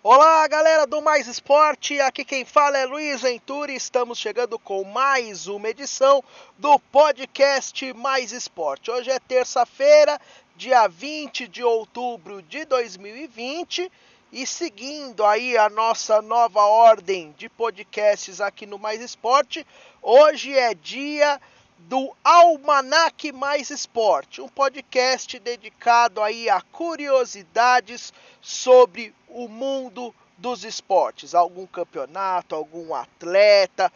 Olá, 0.00 0.46
galera 0.46 0.86
do 0.86 1.02
Mais 1.02 1.26
Esporte. 1.26 2.00
Aqui 2.00 2.24
quem 2.24 2.44
fala 2.44 2.78
é 2.78 2.86
Luiz 2.86 3.22
Ventura. 3.22 3.72
Estamos 3.72 4.16
chegando 4.16 4.56
com 4.56 4.84
mais 4.84 5.48
uma 5.48 5.68
edição 5.68 6.22
do 6.56 6.78
podcast 6.78 7.92
Mais 7.94 8.30
Esporte. 8.30 8.92
Hoje 8.92 9.10
é 9.10 9.18
terça-feira, 9.18 10.20
dia 10.54 10.86
20 10.86 11.48
de 11.48 11.64
outubro 11.64 12.40
de 12.42 12.64
2020. 12.64 13.90
E 14.32 14.46
seguindo 14.46 15.24
aí 15.24 15.58
a 15.58 15.68
nossa 15.68 16.22
nova 16.22 16.62
ordem 16.62 17.34
de 17.36 17.48
podcasts 17.48 18.40
aqui 18.40 18.66
no 18.66 18.78
Mais 18.78 19.00
Esporte, 19.00 19.66
hoje 20.00 20.56
é 20.56 20.74
dia 20.74 21.40
do 21.78 22.14
Almanac 22.24 23.32
Mais 23.32 23.70
Esporte, 23.70 24.40
um 24.42 24.48
podcast 24.48 25.38
dedicado 25.38 26.20
aí 26.20 26.50
a 26.50 26.60
curiosidades 26.60 28.12
sobre 28.40 29.14
o 29.28 29.48
mundo 29.48 30.14
dos 30.36 30.64
esportes, 30.64 31.34
algum 31.34 31.66
campeonato, 31.66 32.54
algum 32.54 32.94
atleta, 32.94 33.92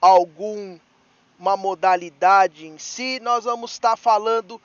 alguma 0.00 0.80
modalidade 1.56 2.66
em 2.66 2.78
si. 2.78 3.20
Nós 3.20 3.44
vamos 3.44 3.72
estar 3.72 3.96
falando 3.96 4.60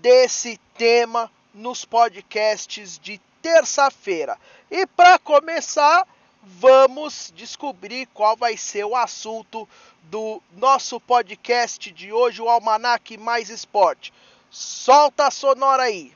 desse 0.00 0.58
tema 0.76 1.30
nos 1.54 1.84
podcasts 1.84 2.98
de 2.98 3.20
terça-feira. 3.40 4.38
E 4.70 4.86
para 4.86 5.18
começar, 5.18 6.06
vamos 6.42 7.32
descobrir 7.36 8.06
qual 8.12 8.36
vai 8.36 8.56
ser 8.56 8.84
o 8.84 8.96
assunto 8.96 9.68
do 10.04 10.42
nosso 10.56 11.00
podcast 11.00 11.90
de 11.92 12.12
hoje, 12.12 12.42
o 12.42 12.48
Almanac 12.48 13.16
Mais 13.16 13.48
Esporte. 13.48 14.12
Solta 14.50 15.28
a 15.28 15.30
sonora 15.30 15.84
aí. 15.84 16.12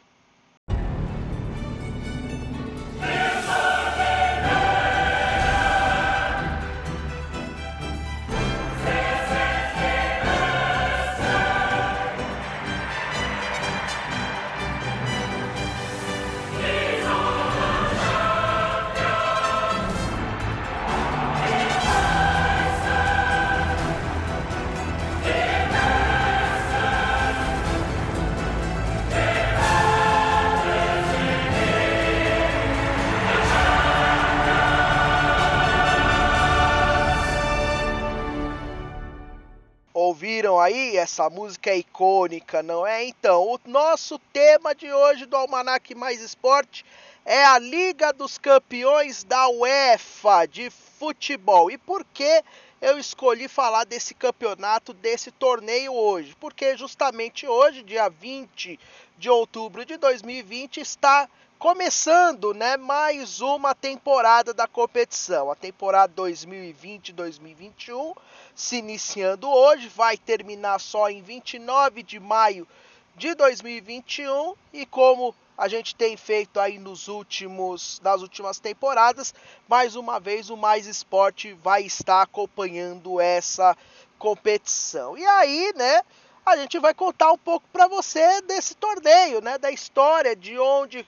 Essa 41.06 41.30
música 41.30 41.70
é 41.70 41.78
icônica, 41.78 42.64
não 42.64 42.84
é? 42.84 43.04
Então, 43.04 43.44
o 43.44 43.60
nosso 43.64 44.18
tema 44.32 44.74
de 44.74 44.92
hoje 44.92 45.24
do 45.24 45.36
Almanac 45.36 45.94
Mais 45.94 46.20
Esporte 46.20 46.84
é 47.24 47.44
a 47.44 47.60
Liga 47.60 48.12
dos 48.12 48.38
Campeões 48.38 49.22
da 49.22 49.46
UEFA 49.46 50.48
de 50.48 50.68
futebol. 50.68 51.70
E 51.70 51.78
por 51.78 52.04
que 52.04 52.42
eu 52.82 52.98
escolhi 52.98 53.46
falar 53.46 53.84
desse 53.84 54.14
campeonato, 54.14 54.92
desse 54.92 55.30
torneio 55.30 55.94
hoje? 55.94 56.34
Porque 56.40 56.76
justamente 56.76 57.46
hoje, 57.46 57.84
dia 57.84 58.08
20 58.08 58.76
de 59.16 59.30
outubro 59.30 59.84
de 59.84 59.96
2020, 59.96 60.80
está 60.80 61.28
começando, 61.58 62.52
né, 62.52 62.76
mais 62.76 63.40
uma 63.40 63.74
temporada 63.74 64.52
da 64.52 64.68
competição, 64.68 65.50
a 65.50 65.54
temporada 65.54 66.12
2020-2021, 66.14 68.14
se 68.54 68.76
iniciando 68.76 69.48
hoje, 69.48 69.88
vai 69.88 70.18
terminar 70.18 70.78
só 70.78 71.08
em 71.08 71.22
29 71.22 72.02
de 72.02 72.20
maio 72.20 72.68
de 73.16 73.34
2021 73.34 74.54
e 74.72 74.84
como 74.84 75.34
a 75.56 75.68
gente 75.68 75.96
tem 75.96 76.18
feito 76.18 76.60
aí 76.60 76.78
nos 76.78 77.08
últimos 77.08 77.98
nas 78.04 78.20
últimas 78.20 78.58
temporadas, 78.58 79.34
mais 79.66 79.96
uma 79.96 80.20
vez 80.20 80.50
o 80.50 80.56
Mais 80.56 80.86
Esporte 80.86 81.54
vai 81.54 81.84
estar 81.84 82.20
acompanhando 82.20 83.18
essa 83.18 83.74
competição. 84.18 85.16
E 85.16 85.24
aí, 85.24 85.72
né, 85.74 86.02
a 86.44 86.54
gente 86.56 86.78
vai 86.78 86.92
contar 86.92 87.32
um 87.32 87.38
pouco 87.38 87.66
para 87.72 87.88
você 87.88 88.42
desse 88.42 88.74
torneio, 88.74 89.40
né, 89.40 89.56
da 89.56 89.70
história, 89.70 90.36
de 90.36 90.58
onde 90.58 91.06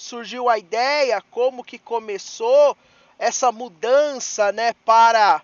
surgiu 0.00 0.48
a 0.48 0.58
ideia, 0.58 1.22
como 1.30 1.62
que 1.62 1.78
começou 1.78 2.74
essa 3.18 3.52
mudança, 3.52 4.50
né, 4.50 4.72
para 4.84 5.42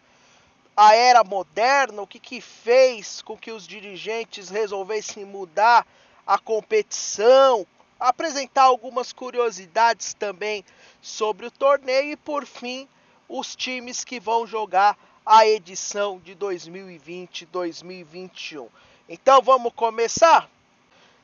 a 0.74 0.94
era 0.94 1.22
moderna, 1.22 2.00
o 2.00 2.06
que 2.06 2.18
que 2.18 2.40
fez 2.40 3.20
com 3.20 3.36
que 3.36 3.52
os 3.52 3.66
dirigentes 3.66 4.48
resolvessem 4.48 5.26
mudar 5.26 5.86
a 6.26 6.38
competição, 6.38 7.66
apresentar 8.00 8.62
algumas 8.62 9.12
curiosidades 9.12 10.14
também 10.14 10.64
sobre 11.02 11.44
o 11.46 11.50
torneio 11.50 12.12
e 12.12 12.16
por 12.16 12.46
fim 12.46 12.88
os 13.28 13.54
times 13.54 14.04
que 14.04 14.18
vão 14.18 14.46
jogar 14.46 14.96
a 15.24 15.46
edição 15.46 16.18
de 16.18 16.34
2020-2021. 16.34 18.68
Então 19.08 19.40
vamos 19.42 19.72
começar? 19.74 20.48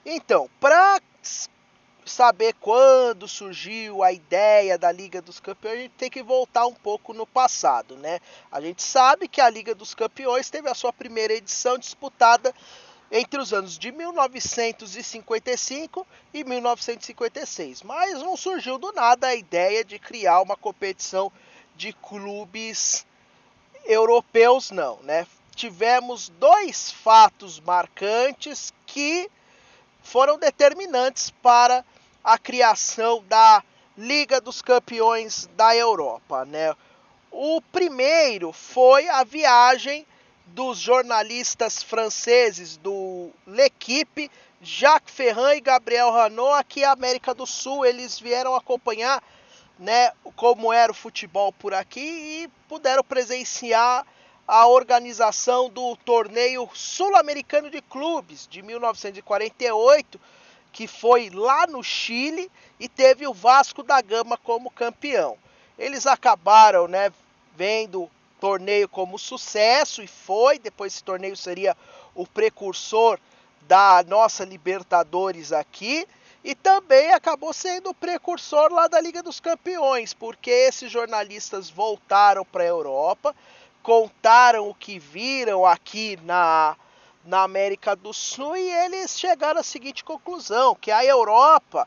Então, 0.04 0.50
para 0.60 1.00
saber 2.04 2.54
quando 2.60 3.26
surgiu 3.28 4.02
a 4.02 4.12
ideia 4.12 4.76
da 4.76 4.90
Liga 4.90 5.22
dos 5.22 5.38
Campeões, 5.40 5.78
a 5.78 5.82
gente 5.82 5.92
tem 5.92 6.10
que 6.10 6.22
voltar 6.22 6.66
um 6.66 6.74
pouco 6.74 7.14
no 7.14 7.26
passado, 7.26 7.96
né? 7.96 8.18
A 8.50 8.60
gente 8.60 8.82
sabe 8.82 9.28
que 9.28 9.40
a 9.40 9.48
Liga 9.48 9.74
dos 9.74 9.94
Campeões 9.94 10.50
teve 10.50 10.68
a 10.68 10.74
sua 10.74 10.92
primeira 10.92 11.32
edição 11.32 11.78
disputada 11.78 12.52
entre 13.10 13.40
os 13.40 13.52
anos 13.52 13.78
de 13.78 13.90
1955 13.92 16.06
e 16.32 16.44
1956, 16.44 17.82
mas 17.82 18.22
não 18.22 18.36
surgiu 18.36 18.78
do 18.78 18.90
nada 18.92 19.26
a 19.28 19.34
ideia 19.34 19.84
de 19.84 19.98
criar 19.98 20.40
uma 20.40 20.56
competição 20.56 21.30
de 21.76 21.92
clubes 21.92 23.06
europeus, 23.84 24.70
não, 24.70 24.98
né? 25.02 25.26
Tivemos 25.54 26.30
dois 26.30 26.90
fatos 26.90 27.60
marcantes 27.60 28.72
que 28.86 29.30
foram 30.02 30.38
determinantes 30.38 31.30
para 31.30 31.84
a 32.22 32.38
criação 32.38 33.22
da 33.28 33.62
Liga 33.96 34.40
dos 34.40 34.62
Campeões 34.62 35.48
da 35.54 35.76
Europa, 35.76 36.44
né? 36.44 36.74
O 37.30 37.60
primeiro 37.60 38.52
foi 38.52 39.08
a 39.08 39.24
viagem 39.24 40.06
dos 40.46 40.78
jornalistas 40.78 41.82
franceses 41.82 42.76
do 42.76 43.30
L'Equipe, 43.46 44.30
Jacques 44.60 45.14
Ferrand 45.14 45.54
e 45.54 45.60
Gabriel 45.60 46.10
Ranot 46.10 46.52
aqui 46.58 46.84
à 46.84 46.92
América 46.92 47.34
do 47.34 47.46
Sul. 47.46 47.84
Eles 47.84 48.18
vieram 48.18 48.54
acompanhar, 48.54 49.22
né, 49.78 50.12
como 50.36 50.72
era 50.72 50.92
o 50.92 50.94
futebol 50.94 51.52
por 51.52 51.74
aqui 51.74 52.00
e 52.00 52.50
puderam 52.68 53.02
presenciar 53.02 54.06
a 54.46 54.66
organização 54.66 55.68
do 55.68 55.96
torneio 55.96 56.68
sul-americano 56.74 57.70
de 57.70 57.80
clubes 57.80 58.46
de 58.46 58.62
1948 58.62 60.20
que 60.72 60.86
foi 60.86 61.28
lá 61.30 61.66
no 61.66 61.82
Chile 61.82 62.50
e 62.80 62.88
teve 62.88 63.26
o 63.26 63.34
Vasco 63.34 63.82
da 63.82 64.00
Gama 64.00 64.36
como 64.38 64.70
campeão. 64.70 65.36
Eles 65.78 66.06
acabaram, 66.06 66.88
né, 66.88 67.12
vendo 67.54 68.04
o 68.04 68.10
torneio 68.40 68.88
como 68.88 69.18
sucesso 69.18 70.02
e 70.02 70.06
foi, 70.06 70.58
depois 70.58 70.94
esse 70.94 71.04
torneio 71.04 71.36
seria 71.36 71.76
o 72.14 72.26
precursor 72.26 73.18
da 73.68 74.02
nossa 74.06 74.44
Libertadores 74.44 75.52
aqui 75.52 76.06
e 76.44 76.54
também 76.54 77.12
acabou 77.12 77.52
sendo 77.52 77.90
o 77.90 77.94
precursor 77.94 78.72
lá 78.72 78.88
da 78.88 79.00
Liga 79.00 79.22
dos 79.22 79.38
Campeões, 79.38 80.12
porque 80.12 80.50
esses 80.50 80.90
jornalistas 80.90 81.70
voltaram 81.70 82.44
para 82.44 82.64
a 82.64 82.66
Europa, 82.66 83.34
contaram 83.82 84.68
o 84.68 84.74
que 84.74 84.98
viram 84.98 85.64
aqui 85.64 86.18
na 86.24 86.76
na 87.24 87.42
América 87.42 87.94
do 87.94 88.12
Sul 88.12 88.56
e 88.56 88.70
eles 88.84 89.18
chegaram 89.18 89.60
à 89.60 89.62
seguinte 89.62 90.04
conclusão, 90.04 90.74
que 90.74 90.90
a 90.90 91.04
Europa 91.04 91.86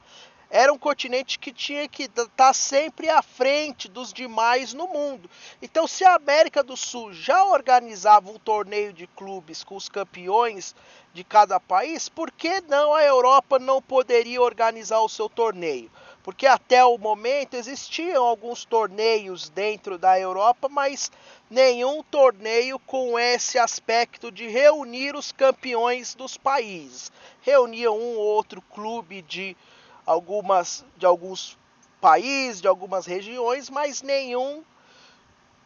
era 0.49 0.71
um 0.71 0.77
continente 0.77 1.37
que 1.37 1.51
tinha 1.51 1.87
que 1.87 2.03
estar 2.03 2.27
tá 2.29 2.53
sempre 2.53 3.09
à 3.09 3.21
frente 3.21 3.89
dos 3.89 4.13
demais 4.13 4.73
no 4.73 4.87
mundo. 4.87 5.29
Então, 5.61 5.87
se 5.87 6.05
a 6.05 6.15
América 6.15 6.63
do 6.63 6.77
Sul 6.77 7.11
já 7.11 7.43
organizava 7.45 8.29
um 8.31 8.39
torneio 8.39 8.93
de 8.93 9.07
clubes 9.07 9.63
com 9.63 9.75
os 9.75 9.89
campeões 9.89 10.75
de 11.13 11.23
cada 11.23 11.59
país, 11.59 12.07
por 12.07 12.31
que 12.31 12.61
não 12.61 12.93
a 12.93 13.03
Europa 13.03 13.59
não 13.59 13.81
poderia 13.81 14.41
organizar 14.41 15.01
o 15.01 15.09
seu 15.09 15.27
torneio? 15.27 15.91
Porque 16.25 16.48
até 16.48 16.83
o 16.83 16.98
momento 16.98 17.54
existiam 17.54 18.25
alguns 18.25 18.66
torneios 18.66 19.48
dentro 19.48 19.95
da 19.95 20.19
Europa, 20.19 20.68
mas 20.68 21.12
nenhum 21.51 22.01
torneio 22.01 22.80
com 22.80 23.19
esse 23.19 23.60
aspecto 23.60 24.31
de 24.31 24.48
reunir 24.48 25.16
os 25.16 25.31
campeões 25.31 26.16
dos 26.16 26.36
países. 26.36 27.12
Reunia 27.42 27.92
um 27.92 28.18
ou 28.18 28.25
outro 28.25 28.60
clube 28.60 29.22
de 29.22 29.56
algumas 30.04 30.83
de 30.98 31.06
alguns 31.06 31.56
país, 32.01 32.60
de 32.60 32.68
algumas 32.68 33.06
regiões, 33.06 33.69
mas 33.69 34.01
nenhum 34.01 34.63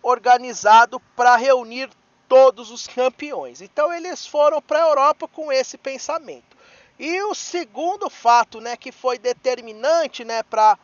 organizado 0.03 0.99
para 1.15 1.37
reunir 1.37 1.89
todos 2.27 2.69
os 2.69 2.85
campeões. 2.85 3.61
Então 3.61 3.93
eles 3.93 4.27
foram 4.27 4.61
para 4.61 4.79
a 4.79 4.89
Europa 4.89 5.25
com 5.25 5.53
esse 5.53 5.77
pensamento. 5.77 6.48
E 6.99 7.23
o 7.23 7.33
segundo 7.33 8.09
fato, 8.09 8.59
né, 8.59 8.75
que 8.75 8.91
foi 8.91 9.17
determinante, 9.17 10.25
né, 10.25 10.43
para 10.43 10.77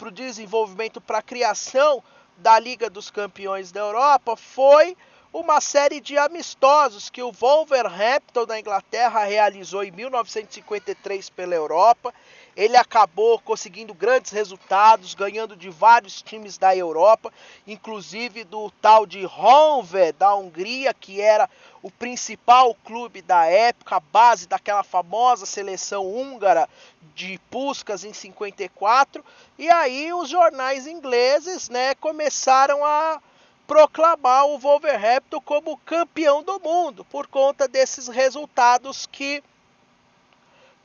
o 0.00 0.10
desenvolvimento, 0.10 1.00
para 1.00 1.18
a 1.18 1.22
criação 1.22 2.00
da 2.36 2.56
Liga 2.60 2.88
dos 2.88 3.10
Campeões 3.10 3.72
da 3.72 3.80
Europa, 3.80 4.36
foi 4.36 4.96
uma 5.32 5.60
série 5.60 6.00
de 6.00 6.16
amistosos 6.16 7.10
que 7.10 7.20
o 7.20 7.32
Wolverhampton 7.32 8.46
da 8.46 8.58
Inglaterra 8.58 9.24
realizou 9.24 9.82
em 9.82 9.90
1953 9.90 11.28
pela 11.30 11.56
Europa. 11.56 12.14
Ele 12.58 12.76
acabou 12.76 13.38
conseguindo 13.38 13.94
grandes 13.94 14.32
resultados, 14.32 15.14
ganhando 15.14 15.54
de 15.54 15.70
vários 15.70 16.20
times 16.20 16.58
da 16.58 16.74
Europa, 16.74 17.32
inclusive 17.64 18.42
do 18.42 18.68
tal 18.82 19.06
de 19.06 19.24
Honvéd 19.24 20.18
da 20.18 20.34
Hungria, 20.34 20.92
que 20.92 21.20
era 21.20 21.48
o 21.80 21.88
principal 21.88 22.74
clube 22.84 23.22
da 23.22 23.46
época, 23.46 23.94
a 23.94 24.00
base 24.00 24.48
daquela 24.48 24.82
famosa 24.82 25.46
seleção 25.46 26.04
húngara 26.04 26.68
de 27.14 27.38
Puskas 27.48 28.02
em 28.02 28.12
54. 28.12 29.24
E 29.56 29.70
aí 29.70 30.12
os 30.12 30.28
jornais 30.28 30.84
ingleses, 30.88 31.68
né, 31.68 31.94
começaram 31.94 32.84
a 32.84 33.22
proclamar 33.68 34.46
o 34.46 34.58
Wolverhampton 34.58 35.40
como 35.42 35.76
campeão 35.76 36.42
do 36.42 36.58
mundo 36.58 37.04
por 37.04 37.28
conta 37.28 37.68
desses 37.68 38.08
resultados 38.08 39.06
que 39.06 39.44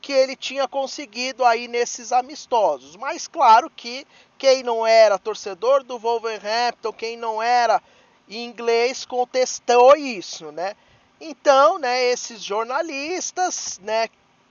que 0.04 0.12
ele 0.12 0.36
tinha 0.36 0.68
conseguido 0.68 1.46
aí 1.46 1.66
nesses 1.66 2.12
amistosos. 2.12 2.94
Mas 2.94 3.26
claro 3.26 3.70
que 3.70 4.06
quem 4.36 4.62
não 4.62 4.86
era 4.86 5.18
torcedor 5.18 5.82
do 5.82 5.98
Wolverhampton, 5.98 6.92
quem 6.92 7.16
não 7.16 7.42
era 7.42 7.82
inglês 8.28 9.06
contestou 9.06 9.96
isso, 9.96 10.52
né? 10.52 10.76
Então, 11.18 11.78
né, 11.78 12.04
esses 12.04 12.42
jornalistas, 12.42 13.80
né, 13.82 14.10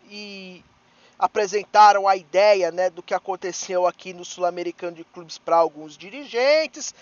e 0.10 0.66
apresentaram 1.20 2.08
a 2.08 2.18
ideia, 2.18 2.72
né, 2.72 2.90
do 2.90 3.04
que 3.04 3.14
aconteceu 3.14 3.86
aqui 3.86 4.12
no 4.12 4.26
Sul-Americano 4.26 4.96
de 4.96 5.04
Clubes 5.04 5.38
para 5.38 5.58
alguns 5.58 5.96
dirigentes, 5.96 6.96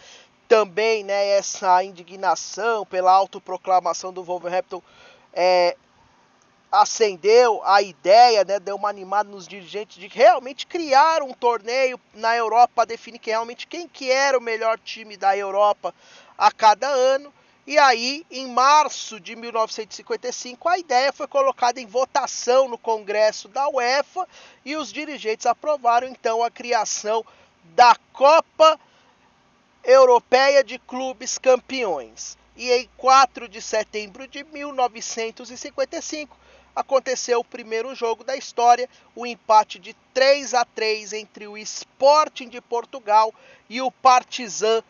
também 0.49 1.05
né, 1.05 1.37
essa 1.37 1.81
indignação 1.85 2.85
pela 2.85 3.13
autoproclamação 3.13 4.11
do 4.11 4.21
Wolverhampton 4.21 4.83
é, 5.31 5.77
acendeu 6.71 7.61
a 7.65 7.81
ideia, 7.81 8.45
né, 8.45 8.57
deu 8.59 8.77
uma 8.77 8.89
animada 8.89 9.29
nos 9.29 9.45
dirigentes 9.45 9.97
de 9.97 10.07
realmente 10.07 10.65
criar 10.65 11.21
um 11.21 11.33
torneio 11.33 11.99
na 12.13 12.35
Europa 12.35 12.85
definir 12.85 13.19
que 13.19 13.29
realmente 13.29 13.67
quem 13.67 13.89
que 13.89 14.09
era 14.09 14.37
o 14.37 14.41
melhor 14.41 14.79
time 14.79 15.17
da 15.17 15.35
Europa 15.35 15.93
a 16.37 16.49
cada 16.49 16.87
ano. 16.87 17.33
E 17.67 17.77
aí, 17.77 18.25
em 18.31 18.47
março 18.47 19.19
de 19.19 19.35
1955, 19.35 20.67
a 20.67 20.79
ideia 20.79 21.11
foi 21.11 21.27
colocada 21.27 21.79
em 21.79 21.85
votação 21.85 22.67
no 22.67 22.77
Congresso 22.77 23.47
da 23.49 23.67
UEFA 23.69 24.27
e 24.65 24.75
os 24.75 24.91
dirigentes 24.91 25.45
aprovaram 25.45 26.07
então 26.07 26.41
a 26.41 26.49
criação 26.49 27.23
da 27.75 27.95
Copa 28.13 28.79
Europeia 29.83 30.63
de 30.63 30.79
Clubes 30.79 31.37
Campeões. 31.37 32.37
E 32.55 32.71
em 32.71 32.89
4 32.97 33.47
de 33.47 33.61
setembro 33.61 34.27
de 34.27 34.43
1955 34.43 36.40
aconteceu 36.75 37.39
o 37.39 37.45
primeiro 37.45 37.93
jogo 37.95 38.23
da 38.23 38.35
história, 38.35 38.89
o 39.15 39.25
empate 39.25 39.79
de 39.79 39.95
3 40.13 40.53
a 40.53 40.65
3 40.65 41.13
entre 41.13 41.47
o 41.47 41.57
Sporting 41.57 42.49
de 42.49 42.61
Portugal 42.61 43.33
e 43.69 43.81
o 43.81 43.91
Partizan 43.91 44.83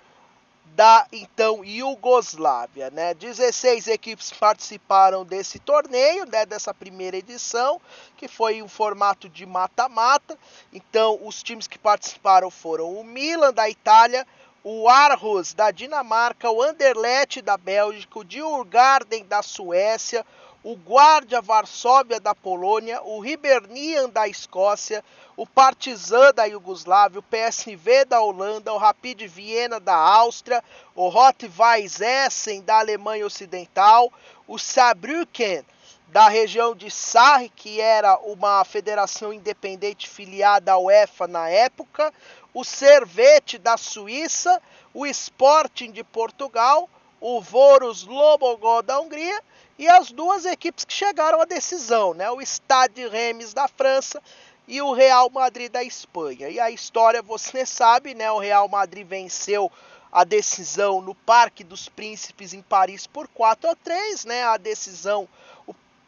da 0.76 1.06
então 1.12 1.66
Iugoslávia, 1.66 2.90
né? 2.90 3.14
16 3.14 3.88
equipes 3.88 4.32
participaram 4.32 5.26
desse 5.26 5.60
torneio, 5.60 6.26
né, 6.26 6.46
dessa 6.46 6.74
primeira 6.74 7.18
edição, 7.18 7.82
que 8.16 8.28
foi 8.28 8.62
um 8.62 8.68
formato 8.68 9.28
de 9.28 9.46
mata-mata. 9.46 10.38
Então, 10.72 11.20
os 11.24 11.44
times 11.44 11.68
que 11.68 11.78
participaram 11.78 12.50
foram 12.50 12.94
o 12.94 13.04
Milan 13.04 13.54
da 13.54 13.70
Itália, 13.70 14.26
o 14.64 14.88
Aarhus 14.88 15.54
da 15.54 15.72
Dinamarca, 15.72 16.50
o 16.50 16.62
Anderlecht 16.62 17.42
da 17.42 17.58
Bélgica, 17.58 18.20
o 18.20 18.24
Djurgården 18.24 19.26
da 19.26 19.42
Suécia, 19.42 20.26
o 20.64 20.76
Guardia 20.76 21.42
Varsóvia 21.42 22.20
da 22.20 22.36
Polônia, 22.36 23.02
o 23.04 23.26
Hibernian 23.26 24.10
da 24.10 24.28
Escócia, 24.28 25.04
o 25.36 25.48
Partizan 25.48 26.32
da 26.34 26.46
Iugoslávia, 26.46 27.20
o 27.20 27.24
PSV 27.24 28.06
da 28.06 28.22
Holanda, 28.22 28.72
o 28.72 28.78
Rapid 28.78 29.22
Viena 29.28 29.80
da 29.80 29.96
Áustria, 29.96 30.64
o 30.96 31.08
Rot-Weiss 31.10 32.00
Essen 32.00 32.62
da 32.62 32.78
Alemanha 32.78 33.26
Ocidental, 33.26 34.12
o 34.48 34.60
Saarbrücken 34.60 35.66
da 36.10 36.28
região 36.28 36.76
de 36.76 36.92
Sarre, 36.92 37.50
que 37.50 37.80
era 37.80 38.20
uma 38.20 38.64
federação 38.66 39.32
independente 39.32 40.10
filiada 40.10 40.74
à 40.74 40.78
UEFA 40.78 41.26
na 41.26 41.50
época, 41.50 42.14
o 42.54 42.64
Servete 42.66 43.58
da 43.58 43.78
Suíça, 43.78 44.62
o 44.94 45.06
Sporting 45.08 45.92
de 45.92 46.04
Portugal, 46.04 46.90
o 47.22 47.40
Voros 47.40 48.04
Lobogó 48.04 48.82
da 48.82 49.00
Hungria 49.00 49.42
e 49.78 49.88
as 49.88 50.12
duas 50.12 50.44
equipes 50.44 50.84
que 50.84 50.94
chegaram 50.94 51.40
à 51.40 51.46
decisão, 51.46 52.14
né? 52.14 52.30
o 52.32 52.42
Stade 52.42 53.08
Reims 53.08 53.54
da 53.54 53.68
França 53.68 54.22
e 54.68 54.82
o 54.82 54.92
Real 54.92 55.30
Madrid 55.30 55.72
da 55.72 55.84
Espanha. 55.84 56.50
E 56.50 56.60
a 56.60 56.72
história 56.72 57.22
você 57.22 57.66
sabe, 57.66 58.14
né? 58.14 58.32
O 58.32 58.40
Real 58.40 58.68
Madrid 58.68 59.08
venceu 59.08 59.72
a 60.12 60.24
decisão 60.24 61.02
no 61.02 61.16
Parque 61.16 61.64
dos 61.64 61.88
Príncipes 61.88 62.54
em 62.54 62.62
Paris 62.62 63.08
por 63.08 63.28
4 63.28 63.70
a 63.70 63.76
3, 63.76 64.26
né? 64.26 64.44
A 64.44 64.58
decisão 64.58 65.28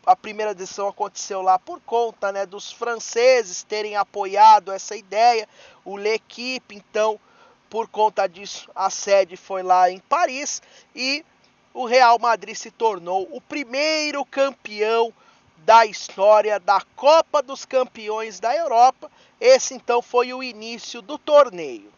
a 0.06 0.16
primeira 0.16 0.54
decisão 0.54 0.90
aconteceu 0.90 1.42
lá 1.42 1.58
por 1.58 1.80
conta 1.82 2.32
né, 2.32 2.46
dos 2.46 2.72
franceses 2.72 3.64
terem 3.64 3.96
apoiado 3.96 4.72
essa 4.72 4.98
ideia, 4.98 5.48
o 5.86 5.96
L'Equipe, 5.96 6.76
então, 6.76 7.18
por 7.74 7.88
conta 7.88 8.30
disso, 8.30 8.70
a 8.76 8.88
sede 8.92 9.36
foi 9.36 9.64
lá 9.64 9.90
em 9.90 9.98
Paris 9.98 10.62
e 10.96 11.26
o 11.74 11.86
Real 11.86 12.20
Madrid 12.20 12.56
se 12.56 12.70
tornou 12.70 13.28
o 13.32 13.42
primeiro 13.42 14.24
campeão 14.26 15.12
da 15.58 15.84
história 15.84 16.60
da 16.60 16.82
Copa 16.96 17.42
dos 17.42 17.66
Campeões 17.66 18.40
da 18.40 18.56
Europa. 18.56 19.10
Esse 19.42 19.74
então 19.74 20.04
foi 20.04 20.32
o 20.36 20.44
início 20.44 21.02
do 21.02 21.18
torneio. 21.18 21.92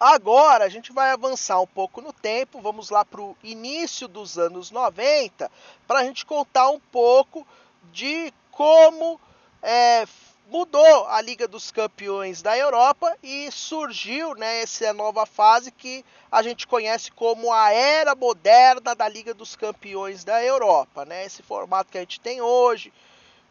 Agora 0.00 0.64
a 0.64 0.68
gente 0.68 0.92
vai 0.92 1.12
avançar 1.12 1.60
um 1.60 1.66
pouco 1.68 2.00
no 2.00 2.12
tempo, 2.12 2.60
vamos 2.60 2.90
lá 2.90 3.04
para 3.04 3.20
o 3.20 3.36
início 3.44 4.08
dos 4.08 4.36
anos 4.36 4.72
90, 4.72 5.48
para 5.86 6.00
a 6.00 6.04
gente 6.04 6.26
contar 6.26 6.70
um 6.70 6.80
pouco 6.90 7.46
de 7.92 8.34
como 8.50 9.20
é, 9.62 10.08
mudou 10.46 11.06
a 11.06 11.20
Liga 11.20 11.48
dos 11.48 11.70
Campeões 11.70 12.42
da 12.42 12.56
Europa 12.56 13.16
e 13.22 13.50
surgiu 13.50 14.34
né, 14.34 14.60
essa 14.60 14.92
nova 14.92 15.24
fase 15.24 15.70
que 15.70 16.04
a 16.30 16.42
gente 16.42 16.66
conhece 16.66 17.10
como 17.10 17.52
a 17.52 17.72
era 17.72 18.14
moderna 18.14 18.94
da 18.94 19.08
Liga 19.08 19.32
dos 19.32 19.56
Campeões 19.56 20.24
da 20.24 20.42
Europa. 20.44 21.04
Né? 21.04 21.24
Esse 21.24 21.42
formato 21.42 21.90
que 21.90 21.98
a 21.98 22.02
gente 22.02 22.20
tem 22.20 22.40
hoje, 22.40 22.92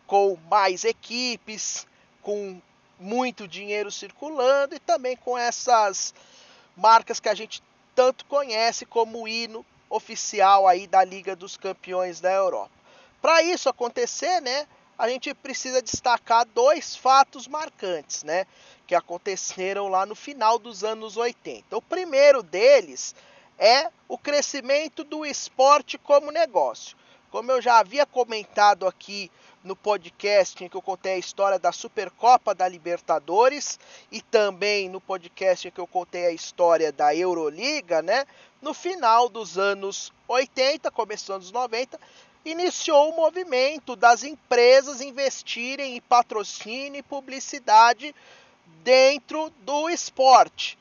com 0.05 0.37
mais 0.49 0.83
equipes, 0.83 1.87
com 2.21 2.61
muito 2.99 3.47
dinheiro 3.47 3.91
circulando 3.91 4.75
e 4.75 4.79
também 4.79 5.15
com 5.17 5.37
essas 5.37 6.13
marcas 6.75 7.19
que 7.19 7.29
a 7.29 7.35
gente 7.35 7.61
tanto 7.95 8.25
conhece 8.25 8.85
como 8.85 9.23
o 9.23 9.27
hino 9.27 9.65
oficial 9.89 10.67
aí 10.67 10.87
da 10.87 11.03
Liga 11.03 11.35
dos 11.35 11.57
Campeões 11.57 12.19
da 12.19 12.31
Europa. 12.31 12.71
Para 13.21 13.41
isso 13.43 13.69
acontecer, 13.69 14.41
né, 14.41 14.67
a 14.97 15.09
gente 15.09 15.33
precisa 15.33 15.81
destacar 15.81 16.45
dois 16.45 16.95
fatos 16.95 17.47
marcantes, 17.47 18.23
né, 18.23 18.45
que 18.85 18.95
aconteceram 18.95 19.87
lá 19.87 20.05
no 20.05 20.15
final 20.15 20.59
dos 20.59 20.83
anos 20.83 21.17
80. 21.17 21.75
O 21.75 21.81
primeiro 21.81 22.43
deles 22.43 23.15
é 23.57 23.89
o 24.07 24.17
crescimento 24.17 25.03
do 25.03 25.25
esporte 25.25 25.97
como 25.97 26.31
negócio. 26.31 26.97
Como 27.31 27.51
eu 27.51 27.61
já 27.61 27.79
havia 27.79 28.05
comentado 28.05 28.85
aqui 28.85 29.31
no 29.63 29.75
podcast 29.75 30.63
em 30.63 30.67
que 30.67 30.75
eu 30.75 30.81
contei 30.81 31.13
a 31.13 31.17
história 31.17 31.57
da 31.57 31.71
Supercopa 31.71 32.53
da 32.53 32.67
Libertadores 32.67 33.79
e 34.11 34.21
também 34.21 34.89
no 34.89 34.99
podcast 34.99 35.67
em 35.67 35.71
que 35.71 35.79
eu 35.79 35.87
contei 35.87 36.25
a 36.27 36.31
história 36.31 36.91
da 36.91 37.15
Euroliga, 37.15 38.01
né? 38.01 38.25
No 38.61 38.73
final 38.73 39.29
dos 39.29 39.57
anos 39.57 40.11
80, 40.27 40.91
começando 40.91 41.41
dos 41.41 41.51
90, 41.51 41.99
iniciou 42.45 43.09
o 43.09 43.15
movimento 43.15 43.95
das 43.95 44.23
empresas 44.23 45.01
investirem 45.01 45.95
em 45.95 46.01
patrocínio 46.01 46.99
e 46.99 47.03
publicidade 47.03 48.13
dentro 48.83 49.49
do 49.61 49.89
esporte, 49.89 50.77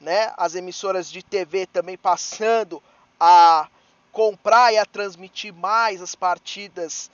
né? 0.00 0.32
As 0.36 0.54
emissoras 0.54 1.10
de 1.10 1.22
TV 1.22 1.66
também 1.66 1.96
passando 1.96 2.82
a 3.18 3.68
comprar 4.12 4.72
e 4.72 4.78
a 4.78 4.84
transmitir 4.84 5.52
mais 5.52 6.00
as 6.00 6.14
partidas 6.14 7.10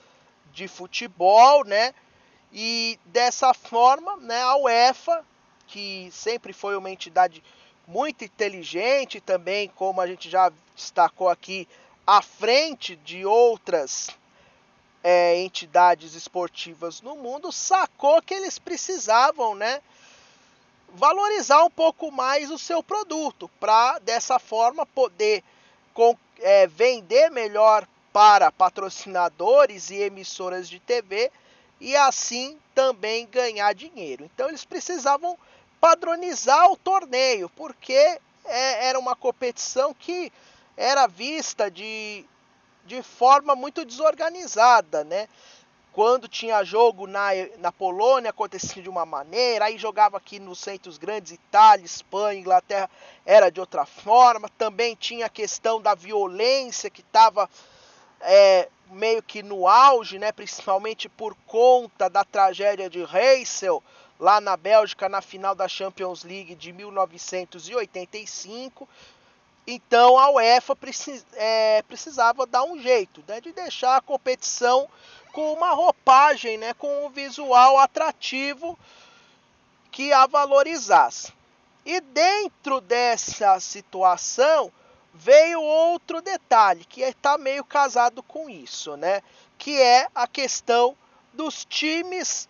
de 0.53 0.67
futebol, 0.67 1.63
né? 1.63 1.93
E 2.51 2.99
dessa 3.05 3.53
forma, 3.53 4.17
né, 4.17 4.41
a 4.41 4.55
UEFA 4.57 5.23
que 5.67 6.09
sempre 6.11 6.51
foi 6.51 6.75
uma 6.75 6.89
entidade 6.89 7.43
muito 7.87 8.23
inteligente 8.23 9.21
também, 9.21 9.67
como 9.69 10.01
a 10.01 10.07
gente 10.07 10.29
já 10.29 10.51
destacou 10.75 11.29
aqui, 11.29 11.67
à 12.09 12.23
frente 12.23 12.95
de 12.95 13.23
outras 13.23 14.09
é, 15.03 15.39
entidades 15.43 16.15
esportivas 16.15 17.03
no 17.03 17.15
mundo, 17.15 17.51
sacou 17.51 18.19
que 18.19 18.33
eles 18.33 18.57
precisavam, 18.57 19.53
né, 19.53 19.79
valorizar 20.95 21.63
um 21.63 21.69
pouco 21.69 22.11
mais 22.11 22.49
o 22.49 22.57
seu 22.57 22.81
produto, 22.81 23.47
para 23.59 23.99
dessa 23.99 24.39
forma 24.39 24.87
poder 24.87 25.43
com, 25.93 26.17
é, 26.39 26.65
vender 26.65 27.29
melhor 27.29 27.87
para 28.11 28.51
patrocinadores 28.51 29.91
e 29.91 29.97
emissoras 29.97 30.67
de 30.67 30.79
TV 30.79 31.31
e 31.79 31.95
assim 31.95 32.57
também 32.73 33.27
ganhar 33.27 33.71
dinheiro. 33.75 34.27
Então 34.33 34.49
eles 34.49 34.65
precisavam 34.65 35.37
padronizar 35.79 36.71
o 36.71 36.75
torneio, 36.75 37.49
porque 37.49 37.93
é, 37.93 38.87
era 38.87 38.97
uma 38.97 39.15
competição 39.15 39.93
que 39.93 40.33
era 40.79 41.05
vista 41.07 41.69
de, 41.69 42.25
de 42.85 43.03
forma 43.03 43.53
muito 43.53 43.83
desorganizada, 43.83 45.03
né? 45.03 45.27
Quando 45.91 46.29
tinha 46.29 46.63
jogo 46.63 47.05
na, 47.05 47.31
na 47.57 47.69
Polônia 47.69 48.29
acontecia 48.29 48.81
de 48.81 48.87
uma 48.87 49.05
maneira, 49.05 49.65
aí 49.65 49.77
jogava 49.77 50.15
aqui 50.15 50.39
nos 50.39 50.59
centros 50.59 50.97
grandes, 50.97 51.33
Itália, 51.33 51.85
Espanha, 51.85 52.39
Inglaterra, 52.39 52.89
era 53.25 53.49
de 53.49 53.59
outra 53.59 53.85
forma. 53.85 54.47
Também 54.57 54.95
tinha 54.95 55.25
a 55.25 55.29
questão 55.29 55.81
da 55.81 55.93
violência 55.93 56.89
que 56.89 57.01
estava 57.01 57.49
é, 58.21 58.69
meio 58.89 59.21
que 59.21 59.43
no 59.43 59.67
auge, 59.67 60.17
né, 60.17 60.31
principalmente 60.31 61.09
por 61.09 61.35
conta 61.45 62.09
da 62.09 62.23
tragédia 62.23 62.89
de 62.89 63.03
Heysel, 63.03 63.83
lá 64.17 64.39
na 64.39 64.55
Bélgica, 64.55 65.09
na 65.09 65.21
final 65.21 65.53
da 65.53 65.67
Champions 65.67 66.23
League 66.23 66.55
de 66.55 66.71
1985. 66.71 68.87
Então 69.67 70.17
a 70.17 70.31
UEFA 70.31 70.75
precis, 70.75 71.25
é, 71.33 71.81
precisava 71.83 72.45
dar 72.45 72.63
um 72.63 72.79
jeito 72.81 73.23
né, 73.27 73.39
de 73.39 73.51
deixar 73.51 73.97
a 73.97 74.01
competição 74.01 74.89
com 75.31 75.53
uma 75.53 75.71
roupagem, 75.71 76.57
né, 76.57 76.73
com 76.73 77.05
um 77.05 77.09
visual 77.09 77.77
atrativo 77.77 78.77
que 79.91 80.11
a 80.11 80.25
valorizasse. 80.25 81.33
E 81.85 82.01
dentro 82.01 82.81
dessa 82.81 83.59
situação 83.59 84.71
veio 85.13 85.61
outro 85.61 86.21
detalhe 86.21 86.85
que 86.85 87.01
está 87.01 87.37
meio 87.37 87.63
casado 87.63 88.21
com 88.23 88.49
isso, 88.49 88.95
né? 88.95 89.21
Que 89.57 89.81
é 89.81 90.07
a 90.13 90.27
questão 90.27 90.95
dos 91.33 91.65
times 91.65 92.47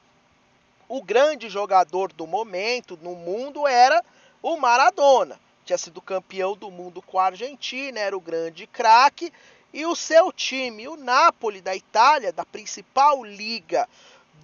o 0.88 1.02
grande 1.02 1.48
jogador 1.48 2.12
do 2.12 2.26
momento 2.26 2.98
no 3.02 3.14
mundo 3.14 3.66
era 3.66 4.04
o 4.42 4.56
Maradona. 4.56 5.40
Tinha 5.64 5.78
sido 5.78 6.02
campeão 6.02 6.54
do 6.54 6.70
mundo 6.70 7.00
com 7.00 7.18
a 7.18 7.26
Argentina, 7.26 7.98
era 7.98 8.16
o 8.16 8.20
grande 8.20 8.66
craque. 8.66 9.32
E 9.72 9.86
o 9.86 9.96
seu 9.96 10.30
time, 10.30 10.86
o 10.86 10.96
Napoli 10.96 11.60
da 11.60 11.74
Itália, 11.74 12.32
da 12.32 12.44
principal 12.44 13.24
liga 13.24 13.88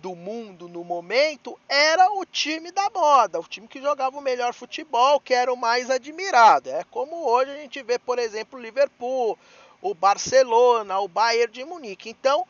do 0.00 0.17
mundo 0.17 0.67
no 0.67 0.83
momento, 0.83 1.59
era 1.69 2.11
o 2.12 2.25
time 2.25 2.73
da 2.73 2.88
moda, 2.90 3.38
o 3.38 3.45
time 3.45 3.69
que 3.69 3.83
jogava 3.83 4.19
o 4.19 4.23
melhor 4.23 4.55
futebol, 4.55 5.21
que 5.21 5.35
era 5.35 5.52
o 5.52 5.57
mais 5.57 5.90
admirado. 5.90 6.71
É 6.71 6.85
como 6.90 7.29
hoje 7.29 7.50
a 7.50 7.57
gente 7.57 7.83
vê, 7.83 7.99
por 7.99 8.19
exemplo, 8.19 8.59
o 8.59 8.62
Liverpool, 8.62 9.38
o 9.80 9.94
Barcelona, 9.94 11.00
o 11.00 11.08
Bayern 11.08 11.52
de 11.52 11.64
Munique. 11.64 12.10
Então, 12.10 12.46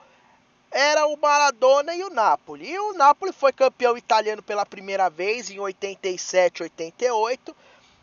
era 0.70 1.06
o 1.06 1.16
Maradona 1.16 1.94
e 1.94 2.02
o 2.04 2.10
Napoli. 2.10 2.70
E 2.70 2.78
o 2.78 2.92
Napoli 2.92 3.32
foi 3.32 3.52
campeão 3.52 3.96
italiano 3.96 4.42
pela 4.42 4.64
primeira 4.64 5.10
vez 5.10 5.50
em 5.50 5.58
87, 5.58 6.62
88. 6.62 7.56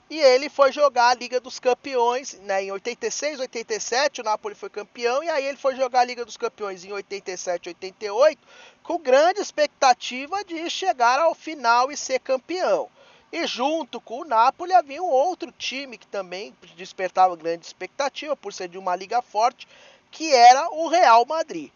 E 0.09 0.19
ele 0.19 0.49
foi 0.49 0.71
jogar 0.71 1.09
a 1.09 1.13
Liga 1.13 1.37
dos 1.37 1.59
Campeões, 1.59 2.33
né, 2.43 2.63
em 2.63 2.71
86, 2.71 3.41
87, 3.41 4.21
o 4.21 4.23
Napoli 4.23 4.55
foi 4.55 4.69
campeão, 4.69 5.21
e 5.21 5.29
aí 5.29 5.45
ele 5.45 5.57
foi 5.57 5.75
jogar 5.75 5.99
a 5.99 6.05
Liga 6.05 6.23
dos 6.23 6.37
Campeões 6.37 6.85
em 6.85 6.93
87, 6.93 7.67
88, 7.67 8.39
com 8.83 8.97
grande 8.97 9.41
expectativa 9.41 10.45
de 10.45 10.69
chegar 10.69 11.19
ao 11.19 11.35
final 11.35 11.91
e 11.91 11.97
ser 11.97 12.19
campeão. 12.19 12.89
E 13.31 13.45
junto 13.45 13.99
com 13.99 14.21
o 14.21 14.25
Napoli 14.25 14.73
havia 14.73 15.01
um 15.03 15.09
outro 15.09 15.51
time 15.51 15.97
que 15.97 16.07
também 16.07 16.55
despertava 16.75 17.35
grande 17.35 17.65
expectativa 17.65 18.35
por 18.35 18.53
ser 18.53 18.69
de 18.69 18.77
uma 18.77 18.95
liga 18.95 19.21
forte, 19.21 19.67
que 20.09 20.33
era 20.33 20.69
o 20.69 20.87
Real 20.87 21.25
Madrid. 21.25 21.69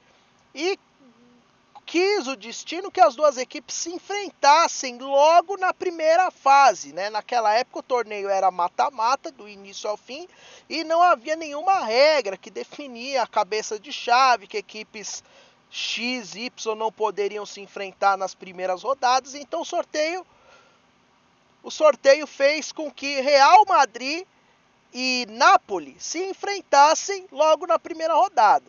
E 0.55 0.79
quis 1.85 2.25
o 2.25 2.37
destino 2.37 2.89
que 2.89 3.01
as 3.01 3.15
duas 3.15 3.37
equipes 3.37 3.75
se 3.75 3.91
enfrentassem 3.91 4.97
logo 4.97 5.57
na 5.57 5.73
primeira 5.73 6.31
fase. 6.31 6.93
Né? 6.93 7.09
Naquela 7.09 7.53
época 7.53 7.79
o 7.79 7.83
torneio 7.83 8.29
era 8.29 8.49
mata-mata, 8.49 9.29
do 9.29 9.49
início 9.49 9.89
ao 9.89 9.97
fim, 9.97 10.25
e 10.69 10.85
não 10.85 11.01
havia 11.01 11.35
nenhuma 11.35 11.83
regra 11.83 12.37
que 12.37 12.49
definia 12.49 13.23
a 13.23 13.27
cabeça 13.27 13.77
de 13.77 13.91
chave, 13.91 14.47
que 14.47 14.57
equipes 14.57 15.21
X, 15.69 16.35
Y 16.35 16.75
não 16.75 16.91
poderiam 16.91 17.45
se 17.45 17.59
enfrentar 17.59 18.17
nas 18.17 18.33
primeiras 18.33 18.83
rodadas. 18.83 19.35
Então 19.35 19.59
o 19.61 19.65
sorteio, 19.65 20.25
o 21.63 21.69
sorteio 21.69 22.25
fez 22.25 22.71
com 22.71 22.91
que 22.91 23.21
Real 23.21 23.63
Madrid 23.67 24.25
e 24.93 25.25
Napoli 25.29 25.95
se 25.99 26.23
enfrentassem 26.29 27.27
logo 27.31 27.65
na 27.65 27.79
primeira 27.79 28.13
rodada. 28.13 28.65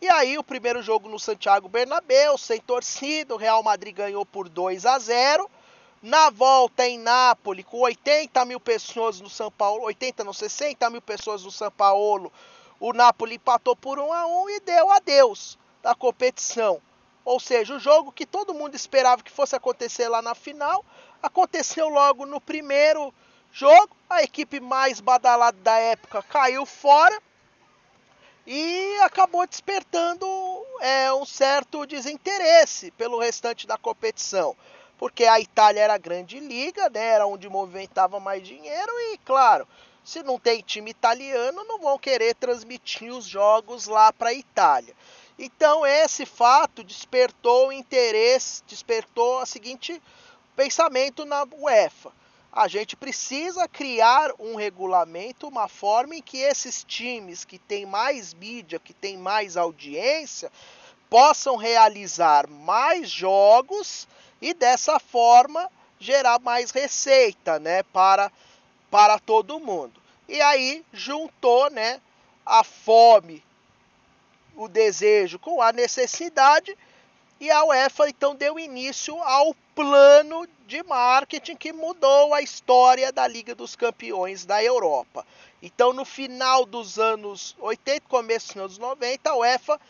E 0.00 0.08
aí 0.08 0.38
o 0.38 0.44
primeiro 0.44 0.82
jogo 0.82 1.08
no 1.08 1.18
Santiago 1.18 1.68
Bernabéu, 1.68 2.36
sem 2.36 2.60
torcida, 2.60 3.34
o 3.34 3.38
Real 3.38 3.62
Madrid 3.62 3.94
ganhou 3.94 4.24
por 4.24 4.48
2 4.48 4.84
a 4.86 4.98
0. 4.98 5.50
Na 6.02 6.30
volta 6.30 6.86
em 6.86 6.98
Nápoles, 6.98 7.64
com 7.64 7.80
80 7.80 8.44
mil 8.44 8.60
pessoas 8.60 9.20
no 9.20 9.30
São 9.30 9.50
Paulo, 9.50 9.84
80 9.84 10.22
não, 10.22 10.32
60 10.32 10.88
mil 10.90 11.00
pessoas 11.00 11.42
no 11.42 11.50
São 11.50 11.70
Paulo, 11.70 12.32
o 12.78 12.92
Napoli 12.92 13.36
empatou 13.36 13.74
por 13.74 13.98
1 13.98 14.12
a 14.12 14.26
1 14.26 14.50
e 14.50 14.60
deu 14.60 14.90
adeus 14.90 15.58
da 15.82 15.94
competição. 15.94 16.80
Ou 17.24 17.40
seja, 17.40 17.74
o 17.74 17.80
jogo 17.80 18.12
que 18.12 18.24
todo 18.24 18.54
mundo 18.54 18.76
esperava 18.76 19.22
que 19.22 19.32
fosse 19.32 19.56
acontecer 19.56 20.08
lá 20.08 20.22
na 20.22 20.34
final, 20.34 20.84
aconteceu 21.26 21.88
logo 21.88 22.24
no 22.24 22.40
primeiro 22.40 23.12
jogo. 23.52 23.96
A 24.08 24.22
equipe 24.22 24.60
mais 24.60 25.00
badalada 25.00 25.58
da 25.60 25.76
época 25.78 26.22
caiu 26.22 26.64
fora 26.64 27.20
e 28.46 28.98
acabou 29.02 29.46
despertando 29.46 30.26
é, 30.80 31.12
um 31.12 31.24
certo 31.24 31.84
desinteresse 31.84 32.92
pelo 32.92 33.18
restante 33.18 33.66
da 33.66 33.76
competição, 33.76 34.56
porque 34.96 35.24
a 35.24 35.40
Itália 35.40 35.80
era 35.80 35.94
a 35.94 35.98
grande 35.98 36.38
liga, 36.38 36.88
né, 36.88 37.04
era 37.04 37.26
onde 37.26 37.48
movimentava 37.48 38.20
mais 38.20 38.46
dinheiro 38.46 38.92
e, 39.12 39.18
claro, 39.24 39.66
se 40.04 40.22
não 40.22 40.38
tem 40.38 40.62
time 40.62 40.92
italiano, 40.92 41.64
não 41.64 41.80
vão 41.80 41.98
querer 41.98 42.36
transmitir 42.36 43.12
os 43.12 43.24
jogos 43.24 43.88
lá 43.88 44.12
para 44.12 44.28
a 44.28 44.34
Itália. 44.34 44.94
Então 45.36 45.84
esse 45.84 46.24
fato 46.24 46.84
despertou 46.84 47.68
o 47.68 47.72
interesse, 47.72 48.62
despertou 48.66 49.40
a 49.40 49.46
seguinte 49.46 50.00
pensamento 50.56 51.24
na 51.24 51.46
UEFA 51.52 52.10
a 52.56 52.68
gente 52.68 52.96
precisa 52.96 53.68
criar 53.68 54.32
um 54.38 54.56
regulamento, 54.56 55.46
uma 55.46 55.68
forma 55.68 56.14
em 56.14 56.22
que 56.22 56.38
esses 56.38 56.82
times 56.82 57.44
que 57.44 57.58
têm 57.58 57.84
mais 57.84 58.32
mídia, 58.32 58.78
que 58.78 58.94
têm 58.94 59.18
mais 59.18 59.58
audiência, 59.58 60.50
possam 61.10 61.56
realizar 61.56 62.48
mais 62.48 63.10
jogos 63.10 64.08
e 64.40 64.54
dessa 64.54 64.98
forma 64.98 65.70
gerar 66.00 66.38
mais 66.38 66.70
receita, 66.70 67.58
né, 67.58 67.82
para 67.82 68.32
para 68.90 69.18
todo 69.18 69.60
mundo. 69.60 70.00
E 70.26 70.40
aí 70.40 70.82
juntou, 70.94 71.68
né, 71.70 72.00
a 72.44 72.64
fome, 72.64 73.44
o 74.56 74.66
desejo 74.66 75.38
com 75.38 75.60
a 75.60 75.72
necessidade 75.72 76.74
e 77.40 77.50
a 77.50 77.64
UEFA 77.64 78.08
então 78.08 78.34
deu 78.34 78.58
início 78.58 79.20
ao 79.22 79.54
plano 79.74 80.48
de 80.66 80.82
marketing 80.82 81.54
que 81.54 81.72
mudou 81.72 82.32
a 82.32 82.40
história 82.40 83.12
da 83.12 83.26
Liga 83.26 83.54
dos 83.54 83.76
Campeões 83.76 84.44
da 84.44 84.62
Europa. 84.62 85.26
Então, 85.62 85.92
no 85.92 86.04
final 86.04 86.64
dos 86.64 86.98
anos 86.98 87.54
80, 87.58 88.02
começo 88.08 88.48
dos 88.48 88.56
anos 88.56 88.78
90, 88.78 89.30
a 89.30 89.36
UEFA 89.36 89.80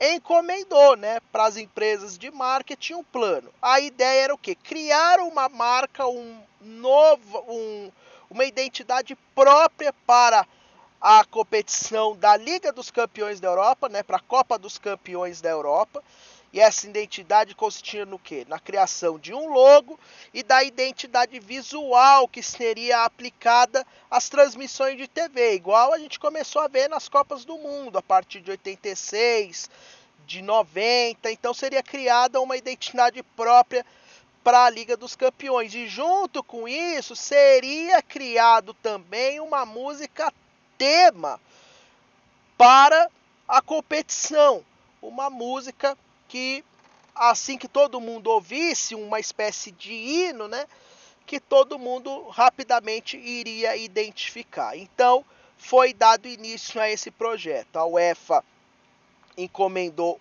encomendou 0.00 0.96
né, 0.96 1.20
para 1.30 1.44
as 1.44 1.56
empresas 1.56 2.16
de 2.16 2.30
marketing 2.30 2.94
um 2.94 3.04
plano. 3.04 3.52
A 3.60 3.80
ideia 3.80 4.24
era 4.24 4.34
o 4.34 4.38
quê? 4.38 4.54
Criar 4.54 5.20
uma 5.20 5.48
marca, 5.48 6.06
um 6.06 6.40
novo, 6.60 7.44
um, 7.48 7.90
uma 8.30 8.44
identidade 8.44 9.16
própria 9.34 9.92
para 10.06 10.46
a 11.00 11.24
competição 11.24 12.16
da 12.16 12.36
Liga 12.36 12.72
dos 12.72 12.90
Campeões 12.90 13.40
da 13.40 13.48
Europa, 13.48 13.88
né, 13.88 14.02
para 14.02 14.16
a 14.16 14.20
Copa 14.20 14.56
dos 14.56 14.78
Campeões 14.78 15.40
da 15.40 15.50
Europa 15.50 16.02
E 16.52 16.60
essa 16.60 16.86
identidade 16.86 17.54
consistia 17.54 18.04
no 18.04 18.18
quê? 18.18 18.44
Na 18.46 18.58
criação 18.58 19.18
de 19.18 19.32
um 19.32 19.48
logo 19.48 19.98
e 20.34 20.42
da 20.42 20.62
identidade 20.62 21.40
visual 21.40 22.28
que 22.28 22.42
seria 22.42 23.04
aplicada 23.04 23.86
às 24.10 24.28
transmissões 24.28 24.98
de 24.98 25.08
TV, 25.08 25.54
igual 25.54 25.94
a 25.94 25.98
gente 25.98 26.20
começou 26.20 26.60
a 26.60 26.68
ver 26.68 26.88
nas 26.88 27.08
Copas 27.08 27.46
do 27.46 27.56
Mundo 27.56 27.96
a 27.96 28.02
partir 28.02 28.42
de 28.42 28.50
86, 28.50 29.70
de 30.26 30.42
90. 30.42 31.30
Então 31.30 31.54
seria 31.54 31.82
criada 31.82 32.38
uma 32.38 32.56
identidade 32.56 33.22
própria 33.34 33.86
para 34.44 34.66
a 34.66 34.70
Liga 34.70 34.94
dos 34.94 35.16
Campeões. 35.16 35.74
E 35.74 35.86
junto 35.86 36.42
com 36.44 36.68
isso 36.68 37.16
seria 37.16 38.02
criado 38.02 38.74
também 38.74 39.40
uma 39.40 39.64
música 39.64 40.30
tema 40.76 41.40
para 42.58 43.10
a 43.48 43.62
competição, 43.62 44.62
uma 45.00 45.30
música 45.30 45.96
que 46.32 46.64
assim 47.14 47.58
que 47.58 47.68
todo 47.68 48.00
mundo 48.00 48.28
ouvisse 48.28 48.94
uma 48.94 49.20
espécie 49.20 49.70
de 49.70 49.92
hino, 49.92 50.48
né, 50.48 50.66
que 51.26 51.38
todo 51.38 51.78
mundo 51.78 52.26
rapidamente 52.28 53.18
iria 53.18 53.76
identificar. 53.76 54.74
Então, 54.74 55.22
foi 55.58 55.92
dado 55.92 56.26
início 56.26 56.80
a 56.80 56.88
esse 56.88 57.10
projeto. 57.10 57.76
A 57.76 57.84
UEFA 57.84 58.42
encomendou 59.36 60.18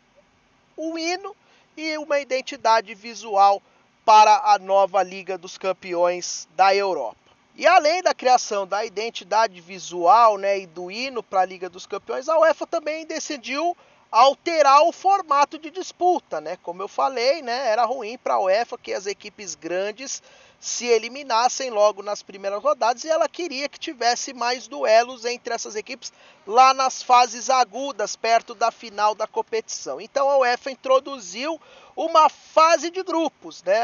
o 0.75 0.99
hino 0.99 1.33
e 1.77 1.97
uma 1.97 2.19
identidade 2.19 2.93
visual 2.93 3.61
para 4.03 4.51
a 4.53 4.59
nova 4.59 5.01
Liga 5.01 5.37
dos 5.37 5.57
Campeões 5.57 6.45
da 6.57 6.75
Europa. 6.75 7.15
E 7.55 7.65
além 7.65 8.03
da 8.03 8.13
criação 8.13 8.67
da 8.67 8.83
identidade 8.83 9.61
visual 9.61 10.37
né, 10.37 10.59
e 10.59 10.67
do 10.67 10.91
hino 10.91 11.23
para 11.23 11.39
a 11.39 11.45
Liga 11.45 11.69
dos 11.69 11.85
Campeões, 11.85 12.27
a 12.27 12.37
UEFA 12.37 12.67
também 12.67 13.05
decidiu 13.05 13.77
alterar 14.11 14.81
o 14.83 14.91
formato 14.91 15.57
de 15.57 15.71
disputa, 15.71 16.41
né? 16.41 16.57
Como 16.61 16.81
eu 16.81 16.87
falei, 16.87 17.41
né, 17.41 17.69
era 17.69 17.85
ruim 17.85 18.17
para 18.17 18.33
a 18.33 18.41
UEFA 18.41 18.77
que 18.77 18.93
as 18.93 19.05
equipes 19.05 19.55
grandes 19.55 20.21
se 20.59 20.85
eliminassem 20.85 21.71
logo 21.71 22.03
nas 22.03 22.21
primeiras 22.21 22.61
rodadas 22.61 23.03
e 23.03 23.09
ela 23.09 23.27
queria 23.27 23.67
que 23.67 23.79
tivesse 23.79 24.31
mais 24.31 24.67
duelos 24.67 25.25
entre 25.25 25.53
essas 25.53 25.75
equipes 25.75 26.13
lá 26.45 26.71
nas 26.71 27.01
fases 27.01 27.49
agudas, 27.49 28.15
perto 28.15 28.53
da 28.53 28.69
final 28.69 29.15
da 29.15 29.25
competição. 29.25 29.99
Então 29.99 30.29
a 30.29 30.37
UEFA 30.37 30.69
introduziu 30.69 31.59
uma 31.95 32.29
fase 32.29 32.91
de 32.91 33.01
grupos, 33.01 33.63
né? 33.63 33.81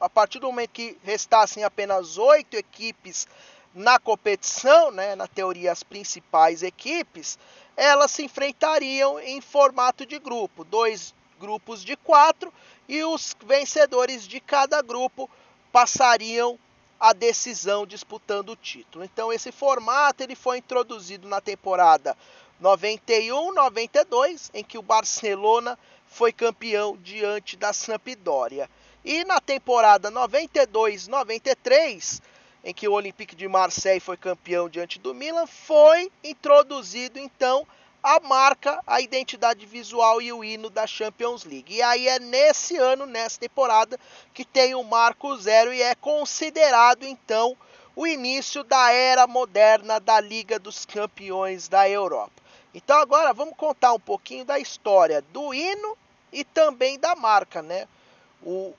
A 0.00 0.08
partir 0.08 0.38
do 0.38 0.46
momento 0.46 0.70
que 0.70 0.96
restassem 1.02 1.64
apenas 1.64 2.16
oito 2.16 2.54
equipes 2.56 3.28
na 3.74 3.98
competição, 3.98 4.90
né, 4.90 5.14
na 5.14 5.26
teoria 5.26 5.70
as 5.70 5.82
principais 5.82 6.62
equipes, 6.62 7.38
elas 7.76 8.10
se 8.10 8.24
enfrentariam 8.24 9.20
em 9.20 9.40
formato 9.40 10.06
de 10.06 10.18
grupo, 10.18 10.64
dois 10.64 11.14
grupos 11.38 11.84
de 11.84 11.96
quatro, 11.96 12.52
e 12.88 13.04
os 13.04 13.36
vencedores 13.44 14.26
de 14.26 14.40
cada 14.40 14.80
grupo 14.80 15.28
passariam 15.70 16.58
a 16.98 17.12
decisão 17.12 17.86
disputando 17.86 18.50
o 18.50 18.56
título. 18.56 19.04
Então 19.04 19.32
esse 19.32 19.52
formato 19.52 20.22
ele 20.22 20.34
foi 20.34 20.58
introduzido 20.58 21.28
na 21.28 21.40
temporada 21.40 22.16
91-92, 22.62 24.50
em 24.54 24.64
que 24.64 24.78
o 24.78 24.82
Barcelona 24.82 25.78
foi 26.06 26.32
campeão 26.32 26.96
diante 26.96 27.56
da 27.56 27.72
Sampdoria. 27.72 28.70
E 29.04 29.24
na 29.24 29.40
temporada 29.40 30.10
92-93, 30.10 32.22
em 32.66 32.74
que 32.74 32.88
o 32.88 32.94
Olympique 32.94 33.36
de 33.36 33.46
Marseille 33.46 34.00
foi 34.00 34.16
campeão 34.16 34.68
diante 34.68 34.98
do 34.98 35.14
Milan, 35.14 35.46
foi 35.46 36.10
introduzido 36.24 37.16
então 37.16 37.64
a 38.02 38.18
marca, 38.18 38.82
a 38.84 39.00
identidade 39.00 39.64
visual 39.64 40.20
e 40.20 40.32
o 40.32 40.42
hino 40.42 40.68
da 40.68 40.84
Champions 40.84 41.44
League. 41.44 41.76
E 41.76 41.80
aí 41.80 42.08
é 42.08 42.18
nesse 42.18 42.76
ano, 42.76 43.06
nessa 43.06 43.38
temporada, 43.38 43.96
que 44.34 44.44
tem 44.44 44.74
o 44.74 44.82
marco 44.82 45.36
zero 45.36 45.72
e 45.72 45.80
é 45.80 45.94
considerado 45.94 47.04
então 47.04 47.56
o 47.94 48.04
início 48.04 48.64
da 48.64 48.90
era 48.90 49.28
moderna 49.28 50.00
da 50.00 50.20
Liga 50.20 50.58
dos 50.58 50.84
Campeões 50.84 51.68
da 51.68 51.88
Europa. 51.88 52.42
Então 52.74 52.98
agora 52.98 53.32
vamos 53.32 53.54
contar 53.56 53.92
um 53.92 54.00
pouquinho 54.00 54.44
da 54.44 54.58
história 54.58 55.22
do 55.32 55.54
hino 55.54 55.96
e 56.32 56.42
também 56.42 56.98
da 56.98 57.14
marca, 57.14 57.62
né? 57.62 57.86
O, 58.42 58.74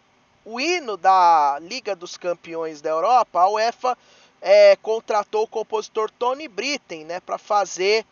o 0.50 0.62
hino 0.62 0.96
da 0.96 1.60
Liga 1.62 1.94
dos 1.94 2.16
Campeões 2.16 2.82
da 2.82 2.90
Europa, 2.90 3.42
a 3.42 3.50
UEFA 3.50 3.98
é, 4.42 4.78
contratou 4.78 5.44
o 5.44 5.48
compositor 5.48 6.10
Tony 6.10 6.48
Britten, 6.48 7.04
né, 7.04 7.20
para 7.20 7.38
fazer 7.38 8.06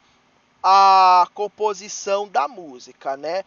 a 0.61 1.29
composição 1.33 2.27
da 2.27 2.45
música, 2.45 3.15
né? 3.15 3.45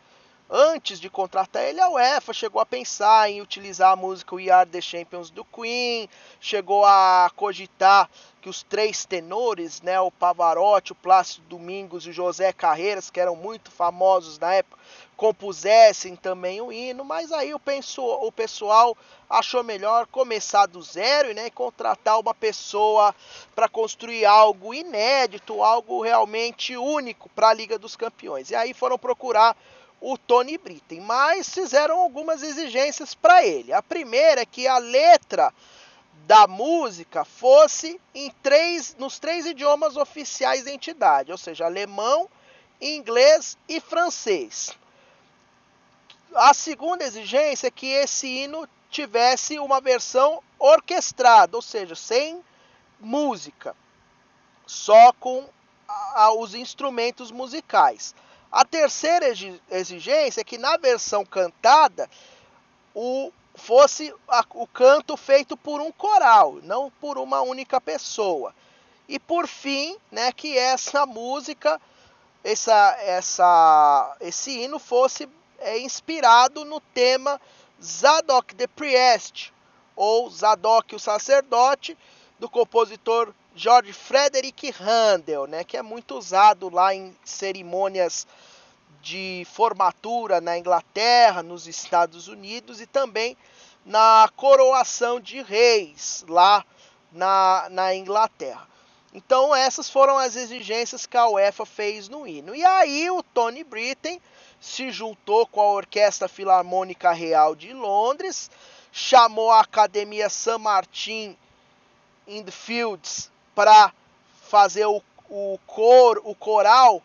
Antes 0.51 0.98
de 0.98 1.11
contratar 1.11 1.64
ele, 1.64 1.79
a 1.79 1.90
UEFA 1.90 2.33
chegou 2.33 2.62
a 2.62 2.64
pensar 2.64 3.29
em 3.29 3.42
utilizar 3.42 3.92
a 3.92 3.96
música 3.96 4.35
We 4.35 4.48
Are 4.48 4.70
the 4.70 4.81
Champions 4.81 5.29
do 5.29 5.44
Queen, 5.44 6.09
chegou 6.40 6.87
a 6.87 7.31
cogitar 7.37 8.09
que 8.40 8.48
os 8.48 8.62
três 8.62 9.05
tenores, 9.05 9.83
né, 9.83 10.01
o 10.01 10.11
Pavarotti, 10.11 10.92
o 10.92 10.94
Plácido 10.94 11.46
Domingos 11.46 12.07
e 12.07 12.11
o 12.11 12.12
José 12.14 12.51
Carreiras, 12.55 13.11
que 13.11 13.20
eram 13.20 13.37
muito 13.37 13.70
famosos 13.70 14.38
na 14.38 14.55
época, 14.55 14.79
compusessem 15.18 16.14
também 16.14 16.61
o 16.61 16.72
hino, 16.72 17.04
mas 17.04 17.33
aí 17.33 17.52
o, 17.52 17.61
o 18.20 18.31
pessoal 18.31 18.96
achou 19.28 19.64
melhor 19.64 20.07
começar 20.07 20.66
do 20.66 20.81
zero 20.81 21.35
né, 21.35 21.48
e 21.48 21.50
contratar 21.50 22.20
uma 22.20 22.33
pessoa 22.33 23.12
para 23.52 23.68
construir 23.68 24.24
algo 24.24 24.72
inédito, 24.72 25.61
algo 25.61 26.02
realmente 26.02 26.76
único 26.76 27.28
para 27.31 27.48
a 27.48 27.52
Liga 27.52 27.76
dos 27.76 27.96
Campeões. 27.96 28.50
E 28.50 28.54
aí 28.54 28.72
foram 28.72 28.96
procurar 28.96 29.57
o 30.00 30.16
Tony 30.16 30.57
Britten, 30.57 31.00
mas 31.00 31.48
fizeram 31.48 31.98
algumas 31.98 32.44
exigências 32.44 33.12
para 33.12 33.44
ele. 33.44 33.72
A 33.72 33.83
primeira 33.83 34.42
é 34.42 34.46
que 34.46 34.68
a 34.68 34.78
letra 34.78 35.52
da 36.28 36.46
música 36.46 37.24
fosse 37.24 38.00
em 38.14 38.31
três, 38.40 38.94
nos 38.96 39.18
três 39.18 39.46
idiomas 39.46 39.96
oficiais 39.96 40.64
da 40.64 40.72
entidade, 40.72 41.33
ou 41.33 41.38
seja, 41.38 41.64
alemão, 41.64 42.28
inglês 42.81 43.59
e 43.68 43.81
francês. 43.81 44.78
A 46.35 46.53
segunda 46.53 47.05
exigência 47.05 47.69
é 47.69 47.71
que 47.71 47.87
esse 47.87 48.27
hino 48.27 48.69
tivesse 48.91 49.59
uma 49.59 49.81
versão 49.81 50.43
orquestrada, 50.59 51.57
ou 51.57 51.62
seja, 51.62 51.95
sem 51.95 52.43
música, 53.01 53.75
só 54.67 55.12
com 55.14 55.49
a, 55.88 56.33
os 56.33 56.55
instrumentos 56.55 57.31
musicais. 57.31 58.14
A 58.51 58.64
terceira 58.64 59.27
exigência 59.71 60.41
é 60.41 60.45
que 60.45 60.59
na 60.59 60.77
versão 60.77 61.25
cantada 61.25 62.09
o 62.95 63.33
fosse 63.55 64.14
a, 64.29 64.45
o 64.55 64.67
canto 64.67 65.17
feito 65.17 65.57
por 65.57 65.81
um 65.81 65.91
coral, 65.91 66.55
não 66.62 66.91
por 67.01 67.19
uma 67.19 67.43
única 67.43 67.81
pessoa. 67.81 68.55
E 69.09 69.19
por 69.19 69.47
fim, 69.47 69.97
né, 70.11 70.33
que 70.33 70.57
essa 70.57 71.05
música, 71.05 71.81
essa, 72.45 72.97
essa, 73.01 74.17
esse 74.21 74.51
hino 74.51 74.79
fosse 74.79 75.29
é 75.59 75.79
inspirado 75.79 76.64
no 76.64 76.81
tema 76.81 77.40
Zadok 77.83 78.55
the 78.55 78.66
Priest, 78.66 79.53
ou 79.94 80.31
Zadok 80.31 80.94
o 80.94 80.99
sacerdote, 80.99 81.97
do 82.38 82.49
compositor 82.49 83.35
George 83.55 83.92
Frederick 83.92 84.73
Handel, 84.81 85.47
né, 85.47 85.64
que 85.64 85.77
é 85.77 85.83
muito 85.83 86.16
usado 86.16 86.73
lá 86.73 86.94
em 86.94 87.16
cerimônias 87.25 88.27
de 89.03 89.47
formatura 89.53 90.40
na 90.40 90.57
Inglaterra, 90.57 91.42
nos 91.42 91.66
Estados 91.66 92.29
Unidos 92.29 92.81
e 92.81 92.87
também 92.87 93.37
na 93.85 94.31
coroação 94.37 95.21
de 95.21 95.42
reis 95.42 96.25
lá 96.29 96.64
na, 97.11 97.68
na 97.71 97.94
Inglaterra. 97.94 98.68
Então 99.12 99.55
essas 99.55 99.88
foram 99.88 100.18
as 100.18 100.37
exigências 100.37 101.07
que 101.07 101.16
a 101.16 101.29
UEFA 101.29 101.64
fez 101.64 102.09
no 102.09 102.27
hino. 102.27 102.55
E 102.55 102.64
aí 102.64 103.11
o 103.11 103.23
Tony 103.23 103.64
Britten 103.64 104.21
se 104.61 104.90
juntou 104.90 105.47
com 105.47 105.61
a 105.61 105.73
Orquestra 105.73 106.29
Filarmônica 106.29 107.11
Real 107.12 107.55
de 107.55 107.73
Londres, 107.73 108.51
chamou 108.92 109.51
a 109.51 109.61
Academia 109.61 110.29
San 110.29 110.59
Martin 110.59 111.37
in 112.27 112.44
the 112.44 112.51
Fields 112.51 113.31
para 113.55 113.92
fazer 114.42 114.87
o, 114.87 115.03
o 115.29 115.59
cor, 115.66 116.21
o 116.25 116.35
coral 116.35 117.03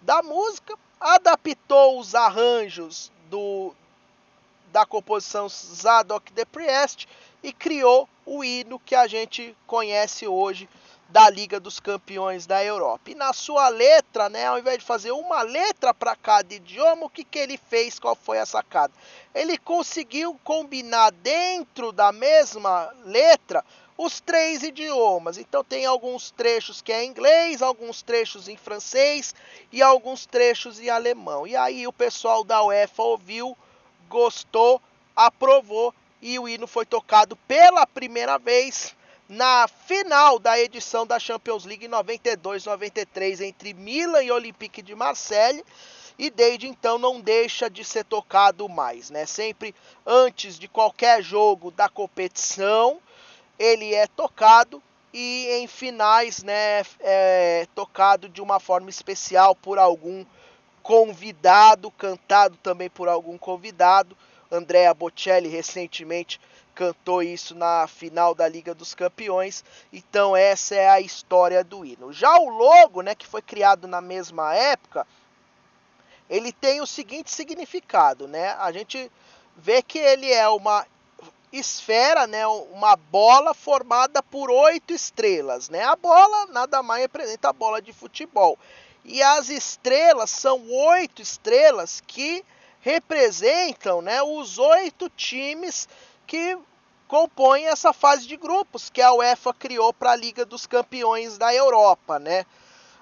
da 0.00 0.22
música, 0.22 0.74
adaptou 1.00 1.98
os 1.98 2.14
arranjos 2.14 3.10
do, 3.30 3.74
da 4.72 4.84
composição 4.84 5.48
Zadok 5.48 6.32
the 6.32 6.44
Priest 6.44 7.08
e 7.42 7.52
criou 7.52 8.08
o 8.26 8.44
hino 8.44 8.78
que 8.78 8.94
a 8.94 9.06
gente 9.06 9.56
conhece 9.66 10.26
hoje 10.26 10.68
da 11.08 11.30
Liga 11.30 11.58
dos 11.58 11.80
Campeões 11.80 12.46
da 12.46 12.62
Europa. 12.62 13.10
E 13.10 13.14
na 13.14 13.32
sua 13.32 13.68
letra, 13.68 14.28
né, 14.28 14.46
ao 14.46 14.58
invés 14.58 14.78
de 14.78 14.84
fazer 14.84 15.10
uma 15.10 15.40
letra 15.42 15.94
para 15.94 16.14
cada 16.14 16.54
idioma, 16.54 17.06
o 17.06 17.10
que, 17.10 17.24
que 17.24 17.38
ele 17.38 17.56
fez? 17.56 17.98
Qual 17.98 18.14
foi 18.14 18.38
a 18.38 18.46
sacada? 18.46 18.92
Ele 19.34 19.56
conseguiu 19.56 20.38
combinar 20.44 21.10
dentro 21.10 21.92
da 21.92 22.12
mesma 22.12 22.92
letra 23.04 23.64
os 23.96 24.20
três 24.20 24.62
idiomas. 24.62 25.38
Então 25.38 25.64
tem 25.64 25.86
alguns 25.86 26.30
trechos 26.30 26.82
que 26.82 26.92
é 26.92 27.02
em 27.02 27.08
inglês, 27.08 27.62
alguns 27.62 28.02
trechos 28.02 28.46
em 28.46 28.56
francês 28.56 29.34
e 29.72 29.80
alguns 29.80 30.26
trechos 30.26 30.78
em 30.78 30.90
alemão. 30.90 31.46
E 31.46 31.56
aí 31.56 31.86
o 31.86 31.92
pessoal 31.92 32.44
da 32.44 32.62
UEFA 32.62 33.02
ouviu 33.02 33.56
gostou, 34.08 34.80
aprovou 35.16 35.94
e 36.20 36.38
o 36.38 36.48
hino 36.48 36.66
foi 36.66 36.84
tocado 36.84 37.34
pela 37.48 37.86
primeira 37.86 38.38
vez 38.38 38.94
na 39.28 39.68
final 39.68 40.38
da 40.38 40.58
edição 40.58 41.06
da 41.06 41.18
Champions 41.18 41.64
League 41.66 41.86
92-93 41.86 43.42
entre 43.42 43.74
Milan 43.74 44.22
e 44.22 44.32
Olympique 44.32 44.80
de 44.80 44.94
Marseille 44.94 45.62
e 46.18 46.30
desde 46.30 46.66
então 46.66 46.98
não 46.98 47.20
deixa 47.20 47.68
de 47.68 47.84
ser 47.84 48.04
tocado 48.04 48.68
mais, 48.68 49.10
né? 49.10 49.26
Sempre 49.26 49.74
antes 50.06 50.58
de 50.58 50.66
qualquer 50.66 51.22
jogo 51.22 51.70
da 51.70 51.88
competição, 51.88 52.98
ele 53.58 53.94
é 53.94 54.06
tocado 54.06 54.82
e 55.12 55.46
em 55.52 55.66
finais, 55.66 56.42
né, 56.42 56.82
é 57.00 57.66
tocado 57.74 58.28
de 58.28 58.42
uma 58.42 58.60
forma 58.60 58.90
especial 58.90 59.54
por 59.54 59.78
algum 59.78 60.24
convidado, 60.82 61.90
cantado 61.90 62.56
também 62.62 62.90
por 62.90 63.08
algum 63.08 63.38
convidado. 63.38 64.16
Andrea 64.50 64.94
Bocelli 64.94 65.48
recentemente 65.48 66.40
cantou 66.78 67.20
isso 67.20 67.56
na 67.56 67.88
final 67.88 68.36
da 68.36 68.46
Liga 68.46 68.72
dos 68.72 68.94
Campeões. 68.94 69.64
Então 69.92 70.36
essa 70.36 70.76
é 70.76 70.88
a 70.88 71.00
história 71.00 71.64
do 71.64 71.84
hino. 71.84 72.12
Já 72.12 72.38
o 72.38 72.48
logo, 72.48 73.02
né, 73.02 73.16
que 73.16 73.26
foi 73.26 73.42
criado 73.42 73.88
na 73.88 74.00
mesma 74.00 74.54
época, 74.54 75.04
ele 76.30 76.52
tem 76.52 76.80
o 76.80 76.86
seguinte 76.86 77.32
significado, 77.32 78.28
né? 78.28 78.50
A 78.60 78.70
gente 78.70 79.10
vê 79.56 79.82
que 79.82 79.98
ele 79.98 80.32
é 80.32 80.48
uma 80.48 80.86
esfera, 81.52 82.28
né, 82.28 82.46
uma 82.46 82.94
bola 82.94 83.52
formada 83.54 84.22
por 84.22 84.48
oito 84.48 84.92
estrelas, 84.92 85.68
né? 85.68 85.82
A 85.82 85.96
bola 85.96 86.46
nada 86.46 86.80
mais 86.80 87.02
representa 87.02 87.48
a 87.48 87.52
bola 87.52 87.82
de 87.82 87.92
futebol. 87.92 88.56
E 89.04 89.20
as 89.20 89.48
estrelas 89.48 90.30
são 90.30 90.70
oito 90.70 91.20
estrelas 91.20 92.00
que 92.06 92.44
representam, 92.80 94.00
né, 94.00 94.22
os 94.22 94.58
oito 94.58 95.10
times 95.10 95.88
que 96.24 96.56
compõem 97.08 97.66
essa 97.66 97.92
fase 97.92 98.28
de 98.28 98.36
grupos 98.36 98.90
que 98.90 99.00
a 99.00 99.12
UEFA 99.14 99.54
criou 99.54 99.92
para 99.92 100.12
a 100.12 100.16
Liga 100.16 100.44
dos 100.44 100.66
Campeões 100.66 101.38
da 101.38 101.52
Europa, 101.52 102.18
né? 102.18 102.44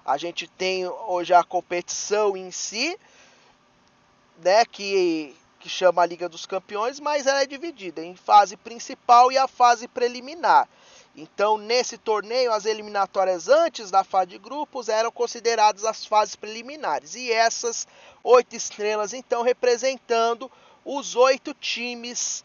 A 0.04 0.16
gente 0.16 0.46
tem 0.46 0.86
hoje 0.86 1.34
a 1.34 1.42
competição 1.42 2.36
em 2.36 2.52
si, 2.52 2.96
né, 4.38 4.64
que, 4.64 5.34
que 5.58 5.68
chama 5.68 6.02
a 6.02 6.06
Liga 6.06 6.28
dos 6.28 6.46
Campeões, 6.46 7.00
mas 7.00 7.26
ela 7.26 7.42
é 7.42 7.46
dividida 7.46 8.04
em 8.04 8.14
fase 8.14 8.56
principal 8.56 9.32
e 9.32 9.36
a 9.36 9.48
fase 9.48 9.88
preliminar. 9.88 10.68
Então, 11.16 11.58
nesse 11.58 11.98
torneio, 11.98 12.52
as 12.52 12.66
eliminatórias 12.66 13.48
antes 13.48 13.90
da 13.90 14.04
fase 14.04 14.30
de 14.30 14.38
grupos 14.38 14.88
eram 14.88 15.10
consideradas 15.10 15.82
as 15.84 16.04
fases 16.04 16.36
preliminares. 16.36 17.14
E 17.16 17.32
essas 17.32 17.88
oito 18.22 18.54
estrelas, 18.54 19.12
então, 19.12 19.42
representando 19.42 20.52
os 20.84 21.16
oito 21.16 21.52
times 21.54 22.44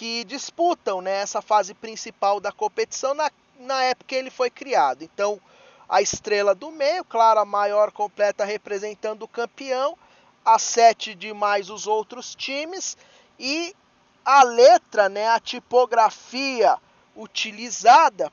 que 0.00 0.24
disputam 0.24 1.02
né, 1.02 1.20
essa 1.20 1.42
fase 1.42 1.74
principal 1.74 2.40
da 2.40 2.50
competição 2.50 3.12
na, 3.12 3.30
na 3.58 3.82
época 3.82 4.08
que 4.08 4.14
ele 4.14 4.30
foi 4.30 4.48
criado. 4.48 5.04
Então, 5.04 5.38
a 5.86 6.00
estrela 6.00 6.54
do 6.54 6.70
meio, 6.70 7.04
claro, 7.04 7.38
a 7.38 7.44
maior 7.44 7.92
completa 7.92 8.42
representando 8.42 9.24
o 9.24 9.28
campeão, 9.28 9.98
a 10.42 10.58
sete 10.58 11.14
de 11.14 11.34
mais 11.34 11.68
os 11.68 11.86
outros 11.86 12.34
times 12.34 12.96
e 13.38 13.76
a 14.24 14.42
letra, 14.42 15.10
né, 15.10 15.28
a 15.28 15.38
tipografia 15.38 16.78
utilizada 17.14 18.32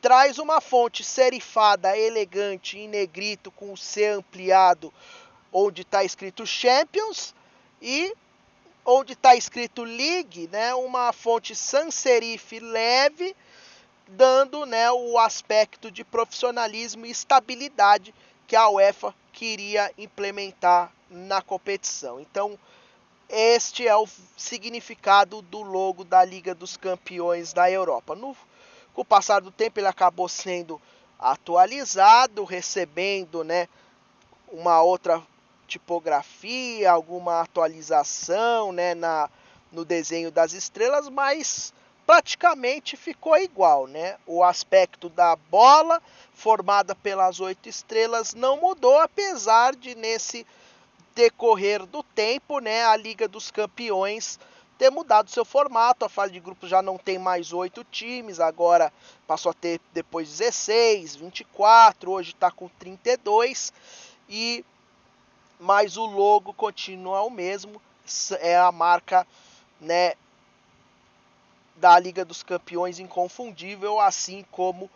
traz 0.00 0.38
uma 0.38 0.60
fonte 0.60 1.02
serifada 1.02 1.98
elegante 1.98 2.78
em 2.78 2.86
negrito 2.86 3.50
com 3.50 3.72
o 3.72 3.76
C 3.76 4.06
ampliado, 4.06 4.94
onde 5.52 5.82
está 5.82 6.04
escrito 6.04 6.46
Champions 6.46 7.34
e 7.82 8.14
onde 8.84 9.12
está 9.12 9.34
escrito 9.36 9.84
League, 9.84 10.48
né, 10.48 10.74
uma 10.74 11.12
fonte 11.12 11.54
sans 11.54 11.94
serif 11.94 12.58
leve, 12.58 13.36
dando 14.08 14.66
né, 14.66 14.90
o 14.90 15.18
aspecto 15.18 15.90
de 15.90 16.04
profissionalismo 16.04 17.06
e 17.06 17.10
estabilidade 17.10 18.14
que 18.46 18.56
a 18.56 18.68
UEFA 18.68 19.14
queria 19.32 19.92
implementar 19.96 20.92
na 21.08 21.40
competição. 21.40 22.20
Então, 22.20 22.58
este 23.28 23.86
é 23.86 23.94
o 23.94 24.08
significado 24.36 25.40
do 25.42 25.62
logo 25.62 26.02
da 26.02 26.24
Liga 26.24 26.54
dos 26.54 26.76
Campeões 26.76 27.52
da 27.52 27.70
Europa. 27.70 28.16
No, 28.16 28.36
com 28.92 29.02
o 29.02 29.04
passar 29.04 29.40
do 29.40 29.52
tempo, 29.52 29.78
ele 29.78 29.86
acabou 29.86 30.28
sendo 30.28 30.82
atualizado, 31.18 32.42
recebendo 32.42 33.44
né, 33.44 33.68
uma 34.50 34.82
outra 34.82 35.22
tipografia, 35.70 36.90
alguma 36.90 37.40
atualização 37.40 38.72
né, 38.72 38.94
na, 38.94 39.30
no 39.70 39.84
desenho 39.84 40.30
das 40.30 40.52
estrelas, 40.52 41.08
mas 41.08 41.72
praticamente 42.04 42.96
ficou 42.96 43.38
igual, 43.38 43.86
né? 43.86 44.16
O 44.26 44.42
aspecto 44.42 45.08
da 45.08 45.36
bola 45.36 46.02
formada 46.34 46.92
pelas 46.92 47.38
oito 47.38 47.68
estrelas 47.68 48.34
não 48.34 48.56
mudou, 48.56 48.98
apesar 48.98 49.76
de 49.76 49.94
nesse 49.94 50.44
decorrer 51.14 51.86
do 51.86 52.02
tempo, 52.02 52.58
né, 52.58 52.84
a 52.84 52.96
Liga 52.96 53.28
dos 53.28 53.50
Campeões 53.50 54.38
ter 54.76 54.90
mudado 54.90 55.30
seu 55.30 55.44
formato. 55.44 56.04
A 56.04 56.08
fase 56.08 56.32
de 56.32 56.40
grupos 56.40 56.68
já 56.68 56.80
não 56.82 56.96
tem 56.96 57.18
mais 57.18 57.52
oito 57.52 57.84
times, 57.84 58.40
agora 58.40 58.92
passou 59.26 59.50
a 59.50 59.54
ter 59.54 59.80
depois 59.92 60.28
16, 60.28 61.16
24, 61.16 62.10
hoje 62.10 62.32
está 62.32 62.50
com 62.50 62.68
32 62.68 63.72
e 64.28 64.64
mas 65.60 65.96
o 65.96 66.06
logo 66.06 66.52
continua 66.54 67.22
o 67.22 67.30
mesmo, 67.30 67.80
é 68.40 68.56
a 68.56 68.72
marca, 68.72 69.26
né, 69.80 70.14
da 71.76 71.98
Liga 71.98 72.24
dos 72.24 72.42
Campeões 72.42 72.98
inconfundível, 72.98 74.00
assim 74.00 74.44
como 74.50 74.90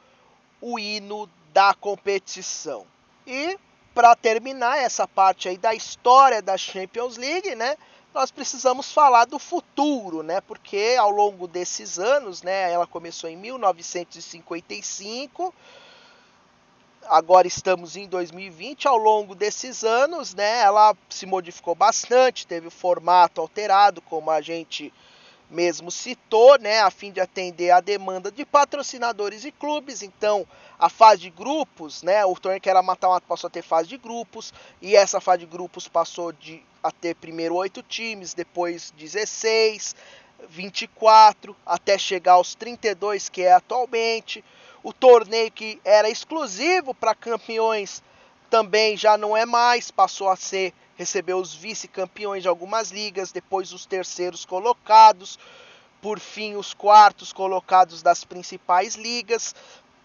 o 0.61 0.79
hino 0.79 1.29
da 1.53 1.75
competição. 1.75 2.87
E 3.27 3.59
para 3.95 4.17
terminar 4.17 4.79
essa 4.79 5.07
parte 5.07 5.49
aí 5.49 5.57
da 5.57 5.75
história 5.75 6.43
da 6.43 6.57
Champions 6.57 7.17
League, 7.17 7.55
né, 7.55 7.77
nós 8.13 8.31
precisamos 8.31 8.93
falar 8.93 9.25
do 9.25 9.39
futuro, 9.39 10.23
né? 10.23 10.41
Porque 10.41 10.97
ao 10.99 11.11
longo 11.11 11.49
desses 11.49 11.99
anos, 11.99 12.43
né, 12.43 12.73
ela 12.73 12.87
começou 12.87 13.29
em 13.29 13.37
1955, 13.37 15.55
agora 17.09 17.47
estamos 17.47 17.97
em 17.97 18.07
2020, 18.07 18.89
ao 18.89 18.97
longo 18.97 19.35
desses 19.35 19.85
anos, 19.85 20.35
né, 20.35 20.61
ela 20.61 20.97
se 21.09 21.27
modificou 21.27 21.75
bastante, 21.75 22.47
teve 22.47 22.69
o 22.69 22.71
formato 22.71 23.41
alterado, 23.41 24.01
como 24.03 24.31
a 24.31 24.41
gente 24.41 24.93
mesmo 25.51 25.91
citou, 25.91 26.59
né, 26.59 26.81
a 26.81 26.91
fim 26.91 27.13
de 27.13 27.21
atender 27.21 27.71
a 27.71 27.81
demanda 27.81 28.31
de 28.31 28.45
patrocinadores 28.45 29.45
e 29.45 29.53
clubes. 29.53 30.03
Então, 30.03 30.47
a 30.79 30.89
fase 30.89 31.23
de 31.23 31.31
grupos, 31.31 32.03
né, 32.03 32.25
o 32.25 32.35
torneio 32.35 32.61
que 32.61 32.71
era 32.71 32.83
mata-mata 32.83 33.27
passou 33.29 33.49
a 33.49 33.51
ter 33.51 33.63
fase 33.63 33.89
de 33.89 33.97
grupos, 33.97 34.53
e 34.81 34.97
essa 34.97 35.21
fase 35.21 35.41
de 35.41 35.47
grupos 35.47 35.87
passou 35.87 36.33
de 36.33 36.63
a 36.83 36.91
ter 36.91 37.15
primeiro 37.15 37.55
oito 37.55 37.83
times, 37.83 38.35
depois 38.35 38.93
16, 38.97 39.95
24, 40.49 41.57
até 41.65 41.97
chegar 41.97 42.33
aos 42.35 42.55
32 42.55 43.29
que 43.29 43.43
é 43.43 43.53
atualmente. 43.53 44.45
O 44.85 44.93
torneio 44.93 45.51
que 45.51 45.81
era 45.83 46.11
exclusivo 46.11 46.95
para 46.95 47.15
campeões 47.15 48.03
também 48.51 48.97
já 48.97 49.17
não 49.17 49.37
é 49.37 49.47
mais, 49.47 49.91
passou 49.91 50.29
a 50.29 50.37
ser 50.37 50.73
recebeu 50.97 51.39
os 51.39 51.55
vice-campeões 51.55 52.43
de 52.43 52.49
algumas 52.49 52.91
ligas, 52.91 53.33
depois 53.33 53.73
os 53.73 53.87
terceiros 53.87 54.45
colocados, 54.45 55.39
por 56.01 56.21
fim 56.21 56.55
os 56.55 56.73
quartos 56.73 57.33
colocados 57.33 58.03
das 58.03 58.25
principais 58.25 58.95
ligas. 58.95 59.55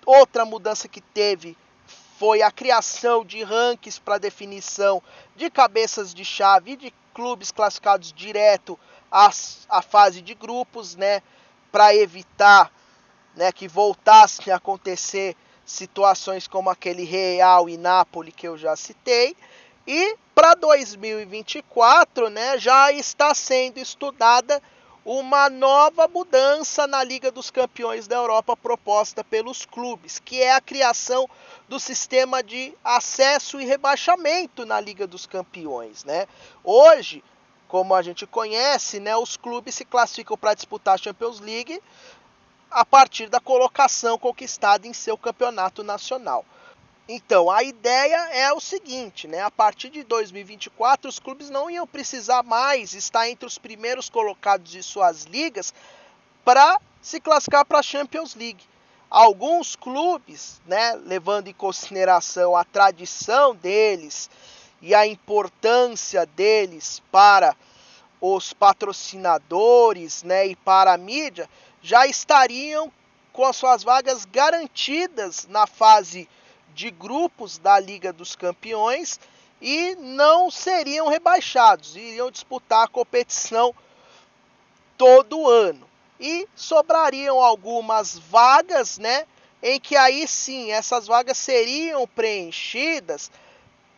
Outra 0.06 0.46
mudança 0.46 0.88
que 0.88 1.02
teve 1.02 1.58
foi 2.18 2.42
a 2.42 2.52
criação 2.52 3.24
de 3.24 3.44
rankings 3.44 4.00
para 4.00 4.18
definição 4.18 5.04
de 5.36 5.50
cabeças 5.50 6.14
de 6.14 6.26
chave 6.26 6.72
e 6.72 6.78
de 6.78 6.94
clubes 7.14 7.52
classificados 7.52 8.14
direto 8.14 8.80
à, 9.12 9.30
à 9.68 9.82
fase 9.82 10.22
de 10.22 10.34
grupos, 10.34 10.96
né, 10.96 11.22
para 11.72 11.94
evitar 11.94 12.72
né, 13.40 13.54
que 13.54 13.70
voltassem 13.70 14.52
a 14.52 14.58
acontecer 14.58 15.34
situações 15.66 16.46
como 16.46 16.70
aquele 16.70 17.06
Real 17.06 17.70
e 17.70 17.78
Nápoles 17.78 18.34
que 18.36 18.46
eu 18.46 18.58
já 18.58 18.76
citei. 18.76 19.34
E 19.88 20.18
para 20.36 20.56
2024, 20.56 22.30
né, 22.30 22.60
já 22.60 22.92
está 22.92 23.34
sendo 23.34 23.78
estudada 23.78 24.62
uma 25.06 25.50
nova 25.50 26.06
mudança 26.06 26.86
na 26.86 27.02
Liga 27.02 27.32
dos 27.32 27.50
Campeões 27.50 28.10
da 28.10 28.18
Europa 28.18 28.58
proposta 28.58 29.24
pelos 29.24 29.66
clubes, 29.66 30.20
que 30.20 30.42
é 30.42 30.54
a 30.54 30.60
criação 30.60 31.28
do 31.70 31.80
sistema 31.80 32.44
de 32.44 32.74
acesso 32.84 33.62
e 33.62 33.66
rebaixamento 33.66 34.66
na 34.66 34.82
Liga 34.82 35.08
dos 35.08 35.26
Campeões, 35.26 36.04
né? 36.04 36.28
Hoje, 36.62 37.24
como 37.70 37.96
a 37.96 38.02
gente 38.02 38.28
conhece, 38.28 39.00
né, 39.00 39.16
os 39.16 39.38
clubes 39.38 39.76
se 39.76 39.86
classificam 39.86 40.36
para 40.36 40.56
disputar 40.56 40.96
a 40.96 40.98
Champions 40.98 41.40
League 41.40 41.80
a 42.70 42.86
partir 42.86 43.30
da 43.30 43.40
colocação 43.40 44.18
conquistada 44.18 44.88
em 44.88 44.94
seu 44.94 45.18
campeonato 45.18 45.84
nacional. 45.84 46.46
Então, 47.08 47.50
a 47.50 47.64
ideia 47.64 48.30
é 48.34 48.54
o 48.54 48.60
seguinte, 48.60 49.28
né? 49.28 49.42
A 49.42 49.50
partir 49.50 49.90
de 49.90 50.04
2024, 50.04 51.10
os 51.10 51.18
clubes 51.18 51.50
não 51.50 51.68
iam 51.68 51.88
precisar 51.88 52.44
mais 52.44 52.94
estar 52.94 53.28
entre 53.28 53.48
os 53.48 53.58
primeiros 53.58 54.10
colocados 54.10 54.72
de 54.72 54.84
suas 54.84 55.24
ligas 55.24 55.74
para 56.46 56.80
se 57.02 57.20
classificar 57.20 57.66
para 57.66 57.80
a 57.80 57.84
Champions 57.84 58.36
League. 58.36 58.64
Alguns 59.10 59.76
clubes, 59.76 60.62
né, 60.68 60.94
levando 61.04 61.48
em 61.48 61.54
consideração 61.54 62.56
a 62.56 62.64
tradição 62.64 63.56
deles 63.56 64.30
e 64.80 64.94
a 64.94 65.08
importância 65.08 66.28
deles 66.28 67.02
para 67.12 67.56
os 68.22 68.54
patrocinadores, 68.54 70.22
né, 70.22 70.46
e 70.46 70.56
para 70.56 70.94
a 70.94 70.98
mídia, 70.98 71.50
já 71.82 72.06
estariam 72.06 72.92
com 73.32 73.46
as 73.46 73.56
suas 73.56 73.84
vagas 73.84 74.26
garantidas 74.26 75.48
na 75.48 75.66
fase 75.66 76.28
de 76.74 76.92
grupos 76.92 77.58
da 77.58 77.80
Liga 77.80 78.12
dos 78.12 78.36
Campeões 78.36 79.20
e 79.62 79.96
não 79.96 80.50
seriam 80.50 81.08
rebaixados, 81.08 81.96
iriam 81.96 82.32
disputar 82.32 82.86
a 82.86 82.88
competição 82.88 83.74
todo 84.98 85.48
ano. 85.48 85.88
E 86.20 86.48
sobrariam 86.56 87.42
algumas 87.42 88.18
vagas, 88.18 88.98
né, 88.98 89.26
em 89.64 89.80
que 89.80 89.96
aí 89.96 90.28
sim 90.28 90.72
essas 90.72 91.08
vagas 91.08 91.38
seriam 91.38 92.06
preenchidas 92.08 93.32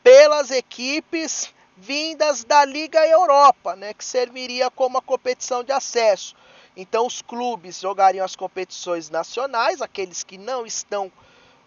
pelas 0.04 0.52
equipes 0.52 1.52
vindas 1.78 2.44
da 2.44 2.64
Liga 2.64 3.06
Europa, 3.08 3.76
né, 3.76 3.94
que 3.94 4.06
serviria 4.06 4.70
como 4.70 4.98
a 4.98 5.02
competição 5.02 5.64
de 5.64 5.72
acesso. 5.72 6.36
Então 6.76 7.06
os 7.06 7.22
clubes 7.22 7.80
jogariam 7.80 8.26
as 8.26 8.36
competições 8.36 9.10
nacionais, 9.10 9.82
aqueles 9.82 10.24
que 10.24 10.38
não 10.38 10.66
estão 10.66 11.12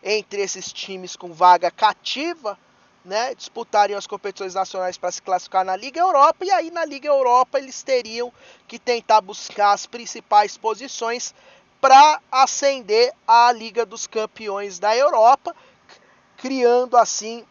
entre 0.02 0.40
esses 0.42 0.72
times 0.72 1.16
com 1.16 1.32
vaga 1.32 1.70
cativa, 1.70 2.58
né, 3.04 3.34
disputariam 3.34 3.98
as 3.98 4.06
competições 4.06 4.54
nacionais 4.54 4.96
para 4.96 5.12
se 5.12 5.20
classificar 5.20 5.64
na 5.64 5.76
Liga 5.76 6.00
Europa 6.00 6.44
e 6.44 6.50
aí 6.50 6.70
na 6.70 6.84
Liga 6.86 7.06
Europa 7.06 7.58
eles 7.58 7.82
teriam 7.82 8.32
que 8.66 8.78
tentar 8.78 9.20
buscar 9.20 9.72
as 9.72 9.86
principais 9.86 10.56
posições 10.56 11.34
para 11.82 12.18
ascender 12.32 13.12
à 13.28 13.52
Liga 13.52 13.84
dos 13.84 14.06
Campeões 14.06 14.78
da 14.78 14.96
Europa, 14.96 15.54
criando 16.38 16.96
assim 16.96 17.44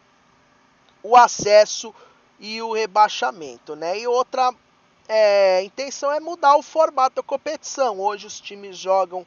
o 1.04 1.16
acesso 1.16 1.94
e 2.40 2.60
o 2.60 2.72
rebaixamento, 2.72 3.76
né? 3.76 3.96
E 4.00 4.08
outra 4.08 4.52
é, 5.08 5.62
intenção 5.62 6.10
é 6.10 6.20
mudar 6.20 6.56
o 6.56 6.62
formato 6.62 7.16
da 7.16 7.22
competição. 7.22 8.00
Hoje 8.00 8.26
os 8.26 8.40
times 8.40 8.76
jogam 8.76 9.26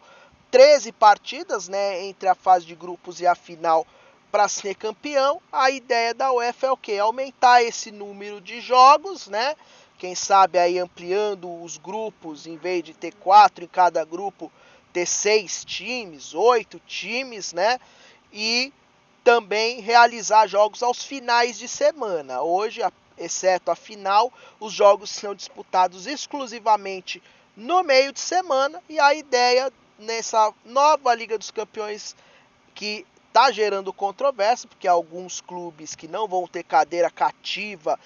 13 0.52 0.92
partidas, 0.92 1.68
né, 1.68 2.04
entre 2.06 2.28
a 2.28 2.36
fase 2.36 2.66
de 2.66 2.76
grupos 2.76 3.20
e 3.20 3.28
a 3.28 3.36
final 3.36 3.86
para 4.32 4.48
ser 4.48 4.76
campeão. 4.76 5.42
A 5.52 5.72
ideia 5.72 6.13
da 6.13 6.32
UEFA 6.32 6.68
é 6.68 6.72
o 6.72 6.78
que? 6.78 6.98
Aumentar 6.98 7.63
esse 7.63 7.92
número 7.92 8.42
de 8.42 8.60
jogos, 8.62 9.28
né? 9.28 9.56
Quem 9.98 10.13
sabe 10.13 10.60
aí 10.60 10.78
ampliando 10.78 11.63
os 11.63 11.78
grupos, 11.78 12.46
em 12.46 12.56
vez 12.56 12.84
de 12.84 12.94
ter 12.94 13.13
quatro 13.16 13.63
em 13.63 13.68
cada 13.68 14.06
grupo, 14.06 14.52
ter 14.94 15.08
seis 15.08 15.66
times, 15.66 16.34
oito 16.36 16.80
times, 16.86 17.52
né? 17.52 17.80
E 18.32 18.72
também 19.24 19.82
realizar 19.82 20.48
jogos 20.48 20.84
aos 20.84 21.04
finais 21.04 21.58
de 21.58 21.68
semana. 21.68 22.42
Hoje, 22.42 22.82
exceto 23.18 23.72
a 23.72 23.76
final, 23.76 24.32
os 24.60 24.74
jogos 24.74 25.10
são 25.10 25.34
disputados 25.34 26.06
exclusivamente 26.08 27.22
no 27.56 27.84
meio 27.84 28.14
de 28.14 28.20
semana 28.20 28.82
e 28.88 29.00
a 29.00 29.14
ideia 29.14 29.72
nessa 29.98 30.54
nova 30.64 31.14
Liga 31.16 31.38
dos 31.38 31.52
Campeões 31.52 32.16
que 32.76 33.06
está 33.28 33.52
gerando 33.52 33.92
controvérsia, 33.92 34.68
porque 34.68 34.88
alguns 34.88 35.42
clubes 35.42 35.96
que 35.96 36.08
não 36.08 36.28
vão 36.28 36.48
ter 36.48 36.64
cadeira 36.64 37.10
cativa 37.10 38.00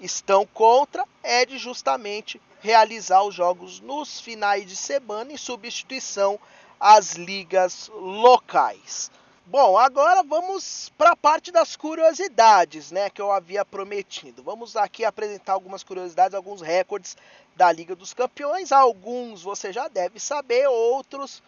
estão 0.00 0.46
contra, 0.46 1.04
é 1.22 1.44
de 1.44 1.58
justamente 1.58 2.40
realizar 2.60 3.22
os 3.22 3.34
jogos 3.34 3.80
nos 3.80 4.20
finais 4.20 4.66
de 4.66 4.76
semana 4.76 5.32
em 5.32 5.36
substituição 5.36 6.38
às 6.78 7.14
ligas 7.14 7.90
locais. 7.94 9.10
Bom, 9.50 9.78
agora 9.78 10.22
vamos 10.22 10.92
para 10.98 11.12
a 11.12 11.16
parte 11.16 11.50
das 11.50 11.74
curiosidades, 11.74 12.90
né, 12.90 13.08
que 13.08 13.18
eu 13.18 13.32
havia 13.32 13.64
prometido. 13.64 14.42
Vamos 14.42 14.76
aqui 14.76 15.06
apresentar 15.06 15.54
algumas 15.54 15.82
curiosidades, 15.82 16.34
alguns 16.34 16.60
recordes 16.60 17.16
da 17.56 17.72
Liga 17.72 17.96
dos 17.96 18.12
Campeões. 18.12 18.72
Alguns 18.72 19.42
você 19.42 19.72
já 19.72 19.88
deve 19.88 20.20
saber, 20.20 20.68
outros 20.68 21.42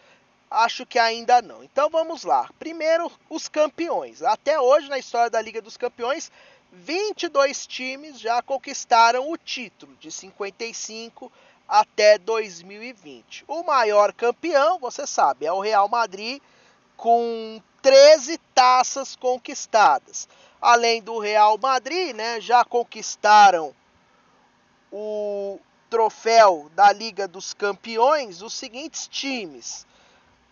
acho 0.50 0.86
que 0.86 0.98
ainda 0.98 1.42
não. 1.42 1.62
Então 1.62 1.90
vamos 1.90 2.24
lá. 2.24 2.48
Primeiro, 2.58 3.12
os 3.28 3.48
campeões. 3.48 4.22
Até 4.22 4.58
hoje 4.58 4.88
na 4.88 4.98
história 4.98 5.28
da 5.28 5.42
Liga 5.42 5.60
dos 5.60 5.76
Campeões, 5.76 6.32
22 6.72 7.66
times 7.66 8.18
já 8.18 8.40
conquistaram 8.40 9.30
o 9.30 9.36
título 9.36 9.94
de 9.96 10.10
55 10.10 11.30
até 11.68 12.16
2020. 12.16 13.44
O 13.46 13.62
maior 13.62 14.14
campeão, 14.14 14.78
você 14.78 15.06
sabe, 15.06 15.44
é 15.44 15.52
o 15.52 15.60
Real 15.60 15.86
Madrid 15.86 16.40
com 16.96 17.62
13 17.82 18.38
taças 18.54 19.16
conquistadas. 19.16 20.28
Além 20.60 21.02
do 21.02 21.18
Real 21.18 21.56
Madrid, 21.58 22.14
né, 22.14 22.40
já 22.40 22.64
conquistaram 22.64 23.74
o 24.92 25.58
troféu 25.88 26.70
da 26.74 26.92
Liga 26.92 27.26
dos 27.26 27.54
Campeões 27.54 28.42
os 28.42 28.52
seguintes 28.52 29.08
times. 29.08 29.86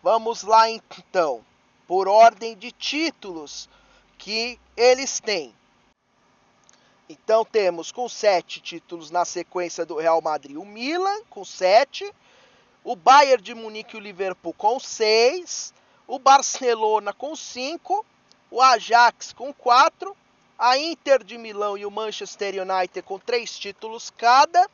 Vamos 0.03 0.43
lá 0.43 0.71
então, 0.71 1.45
por 1.87 2.09
ordem 2.09 2.57
de 2.57 2.73
títulos 2.73 3.69
que 4.17 4.59
eles 4.77 5.21
têm. 5.21 5.55
Então 7.09 7.45
temos 7.45 7.91
com 7.91 8.09
sete 8.09 8.61
títulos 8.61 9.11
na 9.11 9.25
sequência 9.25 9.87
do 9.87 9.97
Real 9.97 10.21
Madrid 10.21 10.57
o 10.57 10.65
Milan 10.65 11.23
com 11.31 11.45
sete, 11.45 12.11
o 12.85 12.95
Bayern 12.95 13.43
de 13.43 13.55
Munique 13.55 13.97
e 13.97 13.99
o 13.99 14.03
Liverpool 14.03 14.53
com 14.53 14.79
seis, 14.79 15.73
o 16.09 16.19
Barcelona 16.19 17.13
com 17.13 17.37
5, 17.37 18.05
o 18.51 18.63
Ajax 18.63 19.35
com 19.35 19.53
4, 19.53 20.17
a 20.59 20.79
Inter 20.79 21.23
de 21.23 21.37
Milão 21.37 21.77
e 21.77 21.85
o 21.85 21.91
Manchester 21.91 22.55
United 22.63 23.03
com 23.03 23.19
3 23.19 23.59
títulos 23.59 24.11
cada, 24.17 24.69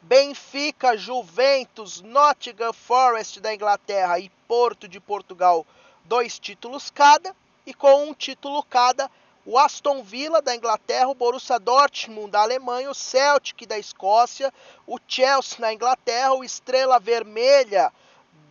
Benfica, 0.00 0.96
Juventus, 0.96 2.00
Nottingham 2.00 2.72
Forest 2.72 3.40
da 3.40 3.52
Inglaterra 3.52 4.20
e 4.20 4.30
Porto 4.46 4.86
de 4.86 5.00
Portugal, 5.00 5.66
dois 6.04 6.38
títulos 6.38 6.88
cada, 6.88 7.34
e 7.66 7.74
com 7.74 8.08
um 8.08 8.14
título 8.14 8.62
cada, 8.62 9.10
o 9.44 9.58
Aston 9.58 10.04
Villa 10.04 10.40
da 10.40 10.54
Inglaterra, 10.54 11.08
o 11.08 11.14
Borussia 11.14 11.58
Dortmund 11.58 12.30
da 12.30 12.42
Alemanha, 12.42 12.90
o 12.90 12.94
Celtic 12.94 13.66
da 13.66 13.76
Escócia, 13.76 14.54
o 14.86 14.98
Chelsea 15.08 15.58
na 15.58 15.74
Inglaterra, 15.74 16.32
o 16.34 16.44
Estrela 16.44 17.00
Vermelha 17.00 17.92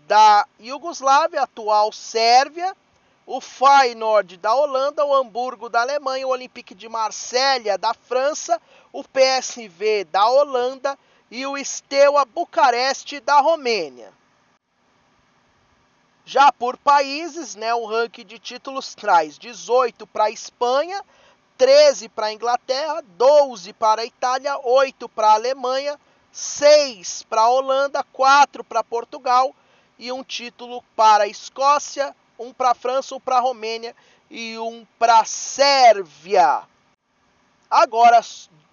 da 0.10 0.48
Iugoslávia, 0.60 1.44
atual 1.44 1.92
Sérvia, 1.92 2.76
o 3.28 3.40
Feyenoord 3.40 4.38
da 4.38 4.56
Holanda, 4.56 5.06
o 5.06 5.14
Hamburgo 5.14 5.70
da 5.70 5.82
Alemanha, 5.82 6.26
o 6.26 6.32
Olympique 6.32 6.74
de 6.74 6.90
Marselha 6.90 7.78
da 7.78 7.94
França, 7.94 8.60
o 8.92 9.04
PSV 9.04 10.06
da 10.06 10.28
Holanda 10.28 10.98
e 11.30 11.46
o 11.46 11.64
Steaua 11.64 12.26
Bucareste 12.26 13.20
da 13.20 13.40
Romênia. 13.40 14.12
Já 16.26 16.52
por 16.52 16.76
países, 16.76 17.56
né, 17.56 17.72
o 17.76 17.86
ranking 17.86 18.26
de 18.26 18.40
títulos 18.40 18.96
traz 18.96 19.38
18 19.38 20.08
para 20.08 20.24
a 20.24 20.32
Espanha, 20.32 21.06
13 21.56 22.10
para 22.10 22.28
a 22.28 22.34
Inglaterra, 22.34 23.04
12 23.16 23.74
para 23.74 24.02
a 24.02 24.06
Itália, 24.06 24.58
8 24.58 25.08
para 25.08 25.28
a 25.28 25.34
Alemanha, 25.34 26.00
6 26.32 27.22
para 27.30 27.42
a 27.42 27.50
Holanda, 27.50 28.04
4 28.12 28.64
para 28.64 28.84
Portugal 28.84 29.54
e 30.00 30.12
um 30.12 30.24
título 30.24 30.82
para 30.96 31.26
a 31.26 31.28
Escócia, 31.28 32.16
um 32.40 32.54
para 32.54 32.72
a 32.72 32.76
França, 32.76 33.14
um 33.14 33.20
para 33.20 33.38
a 33.38 33.42
Romênia 33.42 33.94
e 34.32 34.58
um 34.58 34.88
para 34.98 35.20
a 35.20 35.26
Sérvia. 35.26 36.64
Agora, 37.70 38.22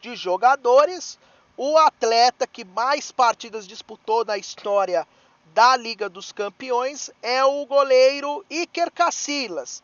de 0.01 0.15
jogadores, 0.15 1.19
o 1.57 1.77
atleta 1.77 2.47
que 2.47 2.65
mais 2.65 3.11
partidas 3.11 3.67
disputou 3.67 4.25
na 4.25 4.39
história 4.39 5.07
da 5.53 5.77
Liga 5.77 6.09
dos 6.09 6.33
Campeões 6.33 7.11
é 7.21 7.45
o 7.45 7.67
goleiro 7.67 8.45
Iker 8.49 8.93
Casillas, 8.93 9.83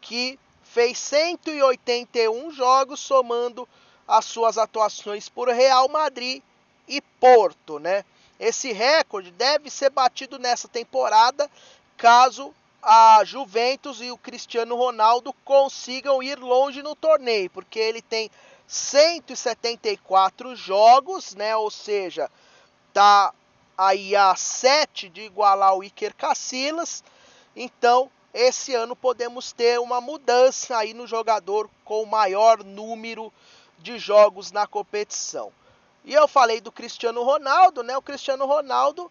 que 0.00 0.38
fez 0.62 0.98
181 0.98 2.52
jogos 2.52 3.00
somando 3.00 3.68
as 4.06 4.26
suas 4.26 4.58
atuações 4.58 5.28
por 5.28 5.48
Real 5.48 5.88
Madrid 5.88 6.42
e 6.86 7.00
Porto, 7.00 7.78
né? 7.78 8.04
Esse 8.38 8.72
recorde 8.72 9.30
deve 9.30 9.70
ser 9.70 9.90
batido 9.90 10.38
nessa 10.38 10.68
temporada 10.68 11.50
caso 11.96 12.54
a 12.82 13.22
Juventus 13.24 14.00
e 14.00 14.10
o 14.10 14.18
Cristiano 14.18 14.76
Ronaldo 14.76 15.32
consigam 15.44 16.22
ir 16.22 16.38
longe 16.38 16.82
no 16.82 16.94
torneio, 16.94 17.48
porque 17.50 17.78
ele 17.78 18.02
tem 18.02 18.30
174 18.66 20.54
jogos, 20.54 21.34
né? 21.34 21.56
Ou 21.56 21.70
seja, 21.70 22.30
tá 22.92 23.32
aí 23.76 24.14
a 24.14 24.34
7 24.36 25.08
de 25.08 25.22
igualar 25.22 25.74
o 25.74 25.82
Iker 25.82 26.14
Casillas. 26.14 27.02
Então, 27.56 28.10
esse 28.34 28.74
ano 28.74 28.96
podemos 28.96 29.52
ter 29.52 29.78
uma 29.80 30.00
mudança 30.00 30.76
aí 30.76 30.92
no 30.92 31.06
jogador 31.06 31.70
com 31.84 32.02
o 32.02 32.06
maior 32.06 32.62
número 32.64 33.32
de 33.78 33.98
jogos 33.98 34.50
na 34.50 34.66
competição. 34.66 35.52
E 36.04 36.12
eu 36.12 36.28
falei 36.28 36.60
do 36.60 36.70
Cristiano 36.70 37.22
Ronaldo, 37.22 37.82
né? 37.82 37.96
O 37.96 38.02
Cristiano 38.02 38.44
Ronaldo 38.44 39.10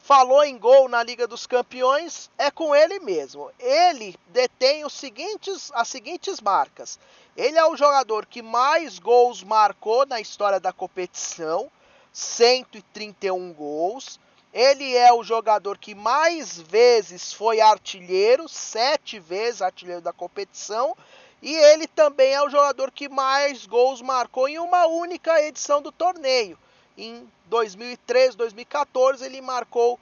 falou 0.00 0.42
em 0.42 0.58
gol 0.58 0.88
na 0.88 1.00
Liga 1.02 1.28
dos 1.28 1.46
Campeões, 1.46 2.28
é 2.36 2.50
com 2.50 2.74
ele 2.74 2.98
mesmo. 2.98 3.50
Ele 3.60 4.16
detém 4.28 4.84
os 4.84 4.92
seguintes, 4.92 5.70
as 5.72 5.86
seguintes 5.86 6.40
marcas. 6.40 6.98
Ele 7.36 7.56
é 7.56 7.64
o 7.64 7.76
jogador 7.76 8.26
que 8.26 8.42
mais 8.42 8.98
gols 8.98 9.44
marcou 9.44 10.04
na 10.04 10.20
história 10.20 10.58
da 10.58 10.72
competição, 10.72 11.70
131 12.12 13.52
gols. 13.52 14.18
Ele 14.52 14.94
é 14.96 15.12
o 15.12 15.22
jogador 15.22 15.78
que 15.78 15.94
mais 15.94 16.58
vezes 16.58 17.32
foi 17.32 17.60
artilheiro, 17.60 18.48
sete 18.48 19.18
vezes 19.18 19.62
artilheiro 19.62 20.02
da 20.02 20.12
competição. 20.12 20.96
E 21.42 21.52
ele 21.52 21.88
também 21.88 22.32
é 22.32 22.40
o 22.40 22.48
jogador 22.48 22.92
que 22.92 23.08
mais 23.08 23.66
gols 23.66 24.00
marcou 24.00 24.48
em 24.48 24.60
uma 24.60 24.86
única 24.86 25.42
edição 25.42 25.82
do 25.82 25.90
torneio. 25.90 26.56
Em 26.96 27.28
2013, 27.46 28.36
2014, 28.36 29.24
ele 29.24 29.40
marcou 29.40 29.98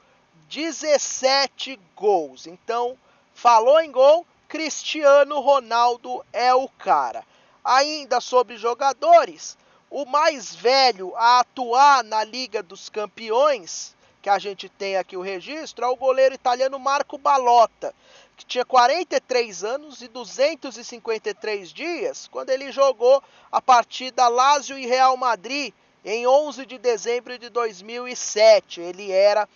17 0.51 1.81
gols. 1.97 2.47
Então, 2.47 2.99
falou 3.33 3.81
em 3.81 3.91
gol, 3.91 4.27
Cristiano 4.49 5.41
Ronaldo 5.41 6.23
é 6.31 6.55
o 6.55 6.69
cara. 6.69 7.25
Ainda 7.65 8.21
sobre 8.21 8.59
jogadores, 8.59 9.57
o 9.89 10.05
mais 10.05 10.55
velho 10.55 11.15
a 11.17 11.41
atuar 11.41 12.05
na 12.05 12.23
Liga 12.23 12.63
dos 12.63 12.91
Campeões 12.91 13.95
que 14.23 14.29
a 14.29 14.39
gente 14.39 14.69
tem 14.69 14.97
aqui 14.97 15.17
o 15.17 15.23
registro 15.23 15.85
é 15.85 15.89
o 15.89 15.97
goleiro 15.97 16.35
italiano 16.35 16.79
Marco 16.79 17.17
Balota, 17.17 17.95
que 18.41 18.47
tinha 18.47 18.65
43 18.65 19.65
anos 19.65 20.01
e 20.01 20.09
253 20.09 21.69
dias 21.69 22.27
quando 22.33 22.49
ele 22.49 22.73
jogou 22.73 23.23
a 23.53 23.61
partida 23.61 24.29
Lazio 24.29 24.79
e 24.79 24.87
Real 24.87 25.15
Madrid 25.15 25.75
em 26.03 26.27
11 26.27 26.65
de 26.65 26.79
dezembro 26.79 27.39
de 27.39 27.51
2007. 27.51 28.81
Ele 28.81 29.13
era 29.13 29.47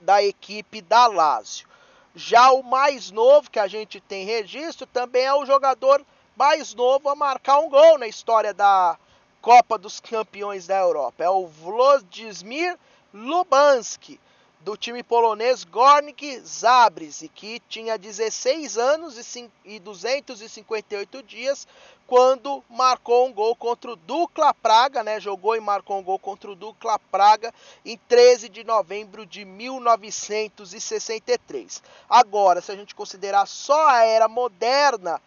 da 0.00 0.22
equipe 0.22 0.80
da 0.80 1.08
Lazio. 1.08 1.66
Já 2.14 2.52
o 2.52 2.62
mais 2.62 3.10
novo 3.10 3.50
que 3.50 3.58
a 3.58 3.66
gente 3.66 4.00
tem 4.00 4.24
registro 4.24 4.86
também 4.86 5.24
é 5.24 5.34
o 5.34 5.44
jogador 5.44 6.04
mais 6.36 6.74
novo 6.74 7.08
a 7.08 7.16
marcar 7.16 7.58
um 7.58 7.68
gol 7.68 7.98
na 7.98 8.06
história 8.06 8.54
da 8.54 8.96
Copa 9.42 9.76
dos 9.76 9.98
Campeões 9.98 10.68
da 10.68 10.76
Europa. 10.76 11.24
É 11.24 11.28
o 11.28 11.50
Włodzimir 11.64 12.78
Lubanski, 13.12 14.20
do 14.60 14.76
time 14.76 15.02
polonês 15.02 15.64
Gornik 15.64 16.40
Zabrze, 16.40 17.28
que 17.28 17.60
tinha 17.68 17.96
16 17.96 18.76
anos 18.76 19.16
e 19.64 19.78
258 19.78 21.22
dias 21.22 21.66
quando 22.06 22.62
marcou 22.70 23.26
um 23.26 23.32
gol 23.32 23.54
contra 23.54 23.92
o 23.92 23.96
Dukla 23.96 24.52
Praga, 24.54 25.02
né? 25.02 25.20
Jogou 25.20 25.54
e 25.54 25.60
marcou 25.60 25.98
um 25.98 26.02
gol 26.02 26.18
contra 26.18 26.50
o 26.50 26.56
Dukla 26.56 26.98
Praga 26.98 27.52
em 27.84 27.98
13 28.08 28.48
de 28.48 28.64
novembro 28.64 29.26
de 29.26 29.44
1963. 29.44 31.82
Agora, 32.08 32.62
se 32.62 32.72
a 32.72 32.76
gente 32.76 32.94
considerar 32.94 33.44
só 33.46 33.88
a 33.88 34.04
era 34.04 34.26
moderna 34.26 35.20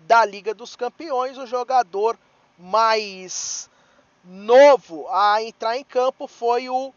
da 0.00 0.24
Liga 0.24 0.52
dos 0.52 0.74
Campeões, 0.74 1.38
o 1.38 1.46
jogador 1.46 2.18
mais 2.58 3.70
novo 4.24 5.06
a 5.08 5.40
entrar 5.42 5.76
em 5.76 5.84
campo 5.84 6.26
foi 6.26 6.68
o 6.68 6.92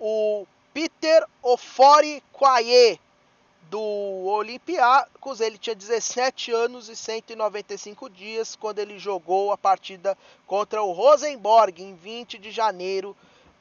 o 0.00 0.46
Peter 0.78 1.26
Ofori 1.42 2.22
Quaye, 2.32 3.00
do 3.68 3.80
Olympiacos. 3.80 5.40
Ele 5.40 5.58
tinha 5.58 5.74
17 5.74 6.52
anos 6.52 6.88
e 6.88 6.94
195 6.94 8.08
dias 8.08 8.54
quando 8.54 8.78
ele 8.78 8.96
jogou 8.96 9.50
a 9.50 9.58
partida 9.58 10.16
contra 10.46 10.80
o 10.80 10.92
Rosenborg 10.92 11.82
em 11.82 11.96
20 11.96 12.38
de 12.38 12.52
janeiro 12.52 13.16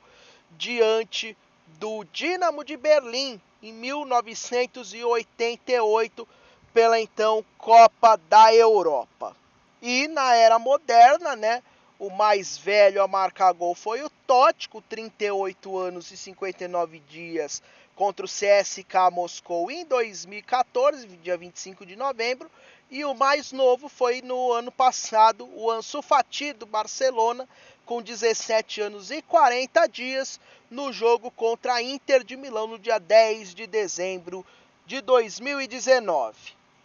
diante 0.50 1.34
do 1.78 2.04
Dinamo 2.12 2.62
de 2.62 2.76
Berlim 2.76 3.40
em 3.62 3.72
1988 3.72 6.28
pela 6.74 7.00
então 7.00 7.42
Copa 7.56 8.20
da 8.28 8.54
Europa. 8.54 9.34
E 9.80 10.06
na 10.08 10.34
era 10.34 10.58
moderna, 10.58 11.34
né, 11.34 11.62
o 11.98 12.10
mais 12.10 12.58
velho 12.58 13.02
a 13.02 13.08
marcar 13.08 13.54
gol 13.54 13.74
foi 13.74 14.02
o 14.02 14.10
Totti, 14.26 14.68
com 14.68 14.82
38 14.82 15.78
anos 15.78 16.10
e 16.10 16.18
59 16.18 16.98
dias 17.08 17.62
contra 17.96 18.26
o 18.26 18.28
CSK 18.28 19.10
Moscou 19.10 19.70
em 19.70 19.84
2014, 19.86 21.08
dia 21.16 21.36
25 21.36 21.84
de 21.86 21.96
novembro, 21.96 22.50
e 22.90 23.04
o 23.04 23.14
mais 23.14 23.50
novo 23.50 23.88
foi 23.88 24.22
no 24.22 24.52
ano 24.52 24.70
passado, 24.70 25.48
o 25.54 25.70
Ansu 25.70 26.02
Fati 26.02 26.52
do 26.52 26.66
Barcelona, 26.66 27.48
com 27.86 28.02
17 28.02 28.82
anos 28.82 29.10
e 29.10 29.22
40 29.22 29.86
dias, 29.88 30.38
no 30.70 30.92
jogo 30.92 31.30
contra 31.30 31.74
a 31.74 31.82
Inter 31.82 32.22
de 32.22 32.36
Milão 32.36 32.66
no 32.66 32.78
dia 32.78 32.98
10 32.98 33.54
de 33.54 33.66
dezembro 33.66 34.44
de 34.84 35.00
2019. 35.00 36.36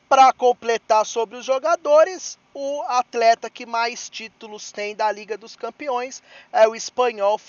Para 0.07 0.33
completar 0.33 1.05
sobre 1.05 1.37
os 1.37 1.45
jogadores, 1.45 2.37
o 2.53 2.81
atleta 2.83 3.49
que 3.49 3.65
mais 3.65 4.09
títulos 4.09 4.71
tem 4.71 4.95
da 4.95 5.11
Liga 5.11 5.37
dos 5.37 5.55
Campeões 5.55 6.21
é 6.51 6.67
o 6.67 6.75
espanhol 6.75 7.39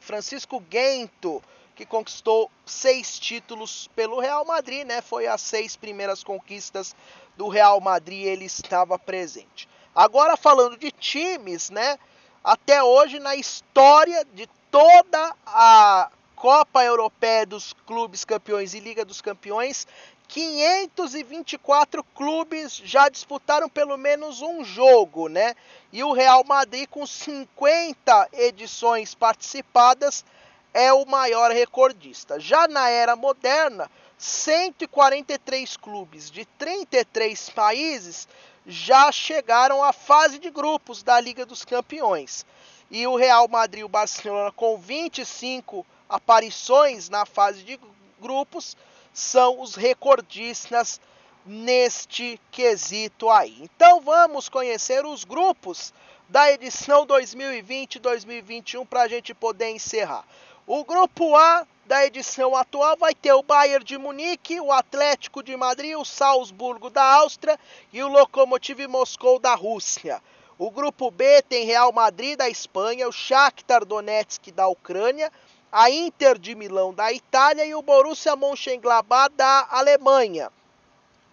Francisco 0.00 0.60
Guento, 0.60 1.42
que 1.78 1.86
conquistou 1.86 2.50
seis 2.66 3.20
títulos 3.20 3.88
pelo 3.94 4.18
Real 4.18 4.44
Madrid, 4.44 4.84
né? 4.84 5.00
Foi 5.00 5.28
as 5.28 5.40
seis 5.40 5.76
primeiras 5.76 6.24
conquistas 6.24 6.92
do 7.36 7.46
Real 7.46 7.80
Madrid, 7.80 8.26
ele 8.26 8.46
estava 8.46 8.98
presente. 8.98 9.68
Agora 9.94 10.36
falando 10.36 10.76
de 10.76 10.90
times, 10.90 11.70
né? 11.70 11.96
Até 12.42 12.82
hoje 12.82 13.20
na 13.20 13.36
história 13.36 14.26
de 14.34 14.48
toda 14.72 15.36
a 15.46 16.10
Copa 16.34 16.82
Europeia 16.82 17.46
dos 17.46 17.72
Clubes 17.86 18.24
Campeões 18.24 18.74
e 18.74 18.80
Liga 18.80 19.04
dos 19.04 19.20
Campeões, 19.20 19.86
524 20.26 22.02
clubes 22.02 22.82
já 22.84 23.08
disputaram 23.08 23.68
pelo 23.68 23.96
menos 23.96 24.42
um 24.42 24.64
jogo, 24.64 25.28
né? 25.28 25.54
E 25.92 26.02
o 26.02 26.10
Real 26.10 26.42
Madrid 26.42 26.88
com 26.88 27.06
50 27.06 28.30
edições 28.32 29.14
participadas 29.14 30.24
é 30.72 30.92
o 30.92 31.04
maior 31.06 31.50
recordista. 31.50 32.38
Já 32.38 32.68
na 32.68 32.88
era 32.88 33.16
moderna, 33.16 33.90
143 34.16 35.76
clubes 35.76 36.30
de 36.30 36.44
33 36.44 37.50
países 37.50 38.28
já 38.66 39.10
chegaram 39.10 39.82
à 39.82 39.92
fase 39.92 40.38
de 40.38 40.50
grupos 40.50 41.02
da 41.02 41.20
Liga 41.20 41.46
dos 41.46 41.64
Campeões. 41.64 42.44
E 42.90 43.06
o 43.06 43.16
Real 43.16 43.48
Madrid 43.48 43.80
e 43.80 43.84
o 43.84 43.88
Barcelona, 43.88 44.50
com 44.52 44.76
25 44.78 45.86
aparições 46.08 47.08
na 47.08 47.24
fase 47.24 47.62
de 47.62 47.78
grupos, 48.20 48.76
são 49.12 49.60
os 49.60 49.74
recordistas 49.74 51.00
neste 51.44 52.40
quesito 52.50 53.30
aí. 53.30 53.56
Então 53.60 54.00
vamos 54.00 54.48
conhecer 54.48 55.04
os 55.04 55.24
grupos 55.24 55.92
da 56.28 56.52
edição 56.52 57.06
2020-2021 57.06 58.86
para 58.86 59.02
a 59.02 59.08
gente 59.08 59.32
poder 59.32 59.70
encerrar. 59.70 60.24
O 60.70 60.84
grupo 60.84 61.34
A 61.34 61.66
da 61.86 62.04
edição 62.04 62.54
atual 62.54 62.94
vai 62.98 63.14
ter 63.14 63.32
o 63.32 63.42
Bayern 63.42 63.82
de 63.82 63.96
Munique, 63.96 64.60
o 64.60 64.70
Atlético 64.70 65.42
de 65.42 65.56
Madrid, 65.56 65.96
o 65.96 66.04
Salzburgo 66.04 66.90
da 66.90 67.02
Áustria 67.02 67.58
e 67.90 68.02
o 68.02 68.08
Lokomotiv 68.08 68.86
Moscou 68.86 69.38
da 69.38 69.54
Rússia. 69.54 70.22
O 70.58 70.70
grupo 70.70 71.10
B 71.10 71.40
tem 71.40 71.64
Real 71.64 71.90
Madrid 71.90 72.36
da 72.36 72.50
Espanha, 72.50 73.08
o 73.08 73.12
Shakhtar 73.12 73.86
Donetsk 73.86 74.52
da 74.52 74.68
Ucrânia, 74.68 75.32
a 75.72 75.88
Inter 75.88 76.38
de 76.38 76.54
Milão 76.54 76.92
da 76.92 77.10
Itália 77.14 77.64
e 77.64 77.74
o 77.74 77.80
Borussia 77.80 78.36
Mönchengladbach 78.36 79.32
da 79.34 79.68
Alemanha. 79.70 80.52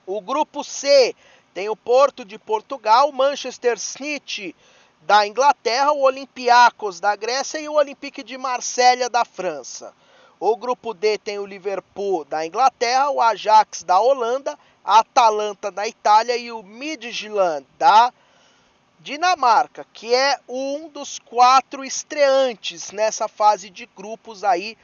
O 0.05 0.21
grupo 0.21 0.63
C 0.63 1.13
tem 1.53 1.67
o 1.67 1.75
Porto 1.75 2.23
de 2.23 2.39
Portugal, 2.39 3.11
Manchester 3.11 3.77
City 3.77 4.55
da 5.05 5.25
Inglaterra, 5.27 5.91
o 5.91 6.01
Olympiacos 6.01 6.99
da 6.99 7.15
Grécia 7.15 7.59
e 7.59 7.69
o 7.69 7.73
Olympique 7.73 8.23
de 8.23 8.37
Marselha 8.37 9.09
da 9.09 9.23
França. 9.23 9.93
O 10.39 10.57
grupo 10.57 10.93
D 10.93 11.17
tem 11.17 11.37
o 11.37 11.45
Liverpool 11.45 12.25
da 12.25 12.45
Inglaterra, 12.45 13.11
o 13.11 13.21
Ajax 13.21 13.83
da 13.83 13.99
Holanda, 13.99 14.57
a 14.83 14.99
Atalanta 14.99 15.71
da 15.71 15.87
Itália 15.87 16.35
e 16.35 16.51
o 16.51 16.63
Midtjylland 16.63 17.65
da 17.77 18.11
Dinamarca, 18.99 19.85
que 19.93 20.13
é 20.13 20.39
um 20.49 20.89
dos 20.89 21.19
quatro 21.19 21.85
estreantes 21.85 22.91
nessa 22.91 23.27
fase 23.27 23.69
de 23.69 23.85
grupos 23.95 24.43
aí 24.43 24.75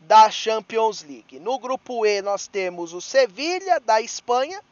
da 0.00 0.30
Champions 0.30 1.02
League. 1.02 1.38
No 1.38 1.58
grupo 1.58 2.06
E 2.06 2.22
nós 2.22 2.46
temos 2.46 2.94
o 2.94 3.00
Sevilha 3.00 3.78
da 3.80 4.00
Espanha, 4.00 4.62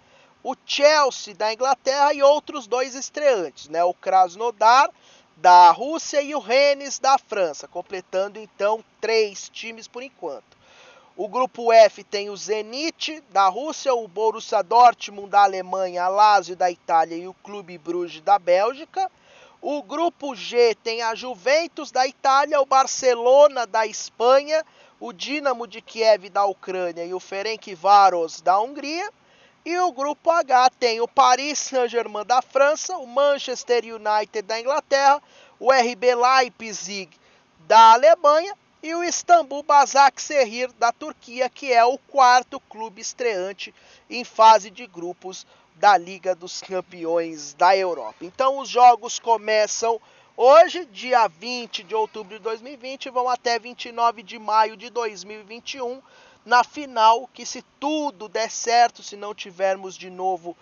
o 0.48 0.54
Chelsea 0.64 1.34
da 1.34 1.52
Inglaterra 1.52 2.14
e 2.14 2.22
outros 2.22 2.68
dois 2.68 2.94
estreantes, 2.94 3.68
né? 3.68 3.82
O 3.82 3.92
Krasnodar 3.92 4.88
da 5.36 5.72
Rússia 5.72 6.22
e 6.22 6.36
o 6.36 6.38
Rennes 6.38 7.00
da 7.00 7.18
França, 7.18 7.66
completando 7.66 8.38
então 8.38 8.84
três 9.00 9.48
times 9.48 9.88
por 9.88 10.04
enquanto. 10.04 10.56
O 11.16 11.26
grupo 11.26 11.72
F 11.72 12.04
tem 12.04 12.30
o 12.30 12.36
Zenit 12.36 13.20
da 13.30 13.48
Rússia, 13.48 13.92
o 13.92 14.06
Borussia 14.06 14.62
Dortmund 14.62 15.30
da 15.30 15.42
Alemanha, 15.42 16.04
a 16.04 16.08
Lazio 16.08 16.54
da 16.54 16.70
Itália 16.70 17.16
e 17.16 17.26
o 17.26 17.34
Clube 17.34 17.76
Bruges 17.76 18.20
da 18.20 18.38
Bélgica. 18.38 19.10
O 19.60 19.82
grupo 19.82 20.36
G 20.36 20.76
tem 20.76 21.02
a 21.02 21.12
Juventus 21.16 21.90
da 21.90 22.06
Itália, 22.06 22.60
o 22.60 22.66
Barcelona 22.66 23.66
da 23.66 23.84
Espanha, 23.84 24.64
o 25.00 25.12
Dinamo 25.12 25.66
de 25.66 25.82
Kiev 25.82 26.30
da 26.30 26.44
Ucrânia 26.44 27.04
e 27.04 27.12
o 27.12 27.18
Ferencváros 27.18 28.40
da 28.40 28.60
Hungria. 28.60 29.10
E 29.66 29.76
o 29.80 29.90
grupo 29.90 30.30
H 30.30 30.70
tem 30.78 31.00
o 31.00 31.08
Paris 31.08 31.58
Saint-Germain 31.58 32.24
da 32.24 32.40
França, 32.40 32.96
o 32.98 33.04
Manchester 33.04 33.82
United 33.84 34.42
da 34.42 34.60
Inglaterra, 34.60 35.20
o 35.58 35.72
RB 35.72 36.14
Leipzig 36.14 37.10
da 37.66 37.94
Alemanha 37.94 38.56
e 38.80 38.94
o 38.94 39.02
Istambul 39.02 39.64
Basaksehir 39.64 40.70
da 40.74 40.92
Turquia, 40.92 41.50
que 41.50 41.72
é 41.72 41.84
o 41.84 41.98
quarto 41.98 42.60
clube 42.60 43.00
estreante 43.00 43.74
em 44.08 44.22
fase 44.22 44.70
de 44.70 44.86
grupos 44.86 45.44
da 45.74 45.96
Liga 45.98 46.32
dos 46.32 46.60
Campeões 46.60 47.52
da 47.54 47.76
Europa. 47.76 48.18
Então 48.24 48.60
os 48.60 48.68
jogos 48.68 49.18
começam 49.18 50.00
Hoje, 50.38 50.84
dia 50.92 51.26
20 51.28 51.82
de 51.82 51.94
outubro 51.94 52.36
de 52.36 52.44
2020, 52.44 53.08
vão 53.08 53.26
até 53.26 53.58
29 53.58 54.22
de 54.22 54.38
maio 54.38 54.76
de 54.76 54.90
2021, 54.90 56.02
na 56.46 56.62
final, 56.62 57.28
que 57.34 57.44
se 57.44 57.60
tudo 57.80 58.28
der 58.28 58.48
certo, 58.50 59.02
se 59.02 59.16
não 59.16 59.34
tivermos 59.34 59.96
de 59.96 60.08
novo 60.08 60.56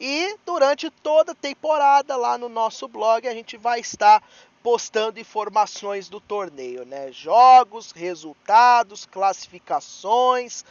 E 0.00 0.36
durante 0.46 0.90
toda 0.90 1.32
a 1.32 1.34
temporada 1.34 2.16
lá 2.16 2.38
no 2.38 2.48
nosso 2.48 2.86
blog 2.86 3.26
a 3.26 3.34
gente 3.34 3.56
vai 3.56 3.80
estar 3.80 4.22
postando 4.62 5.18
informações 5.18 6.08
do 6.08 6.20
torneio, 6.20 6.84
né? 6.84 7.10
Jogos, 7.10 7.90
resultados, 7.92 9.06
classificações, 9.06 10.64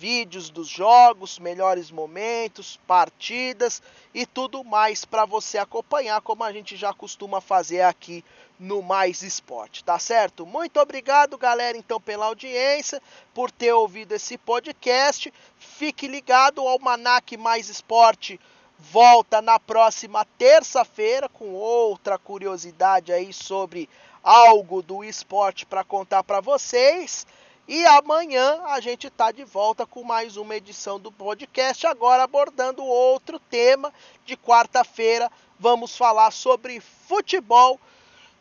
vídeos 0.00 0.48
dos 0.48 0.66
jogos, 0.66 1.38
melhores 1.38 1.90
momentos, 1.90 2.80
partidas 2.86 3.82
e 4.14 4.24
tudo 4.24 4.64
mais 4.64 5.04
para 5.04 5.26
você 5.26 5.58
acompanhar, 5.58 6.22
como 6.22 6.42
a 6.42 6.50
gente 6.50 6.74
já 6.74 6.94
costuma 6.94 7.38
fazer 7.38 7.82
aqui 7.82 8.24
no 8.58 8.80
Mais 8.80 9.22
Esporte, 9.22 9.84
tá 9.84 9.98
certo? 9.98 10.46
Muito 10.46 10.80
obrigado, 10.80 11.36
galera, 11.36 11.76
então, 11.76 12.00
pela 12.00 12.24
audiência, 12.26 13.02
por 13.34 13.50
ter 13.50 13.74
ouvido 13.74 14.12
esse 14.12 14.38
podcast. 14.38 15.30
Fique 15.58 16.08
ligado, 16.08 16.62
ao 16.62 16.68
Almanac 16.68 17.36
Mais 17.36 17.68
Esporte 17.68 18.40
volta 18.78 19.42
na 19.42 19.60
próxima 19.60 20.24
terça-feira 20.38 21.28
com 21.28 21.52
outra 21.52 22.16
curiosidade 22.16 23.12
aí 23.12 23.30
sobre 23.34 23.86
algo 24.22 24.80
do 24.80 25.04
esporte 25.04 25.66
para 25.66 25.84
contar 25.84 26.24
para 26.24 26.40
vocês. 26.40 27.26
E 27.72 27.86
amanhã 27.86 28.60
a 28.64 28.80
gente 28.80 29.06
está 29.06 29.30
de 29.30 29.44
volta 29.44 29.86
com 29.86 30.02
mais 30.02 30.36
uma 30.36 30.56
edição 30.56 30.98
do 30.98 31.12
podcast, 31.12 31.86
agora 31.86 32.24
abordando 32.24 32.84
outro 32.84 33.38
tema. 33.38 33.94
De 34.26 34.36
quarta-feira 34.36 35.30
vamos 35.56 35.96
falar 35.96 36.32
sobre 36.32 36.80
futebol. 36.80 37.78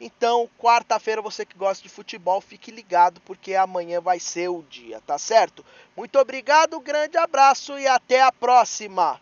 Então, 0.02 0.50
quarta-feira, 0.58 1.22
você 1.22 1.46
que 1.46 1.56
gosta 1.56 1.84
de 1.84 1.90
futebol, 1.90 2.42
fique 2.42 2.72
ligado, 2.72 3.22
porque 3.22 3.54
amanhã 3.54 4.02
vai 4.02 4.20
ser 4.20 4.50
o 4.50 4.64
dia, 4.64 5.00
tá 5.06 5.20
certo? 5.20 5.64
Muito 5.96 6.18
obrigado, 6.18 6.80
grande 6.80 7.16
abraço 7.16 7.78
e 7.78 7.86
até 7.86 8.24
a 8.24 8.32
próxima! 8.32 9.22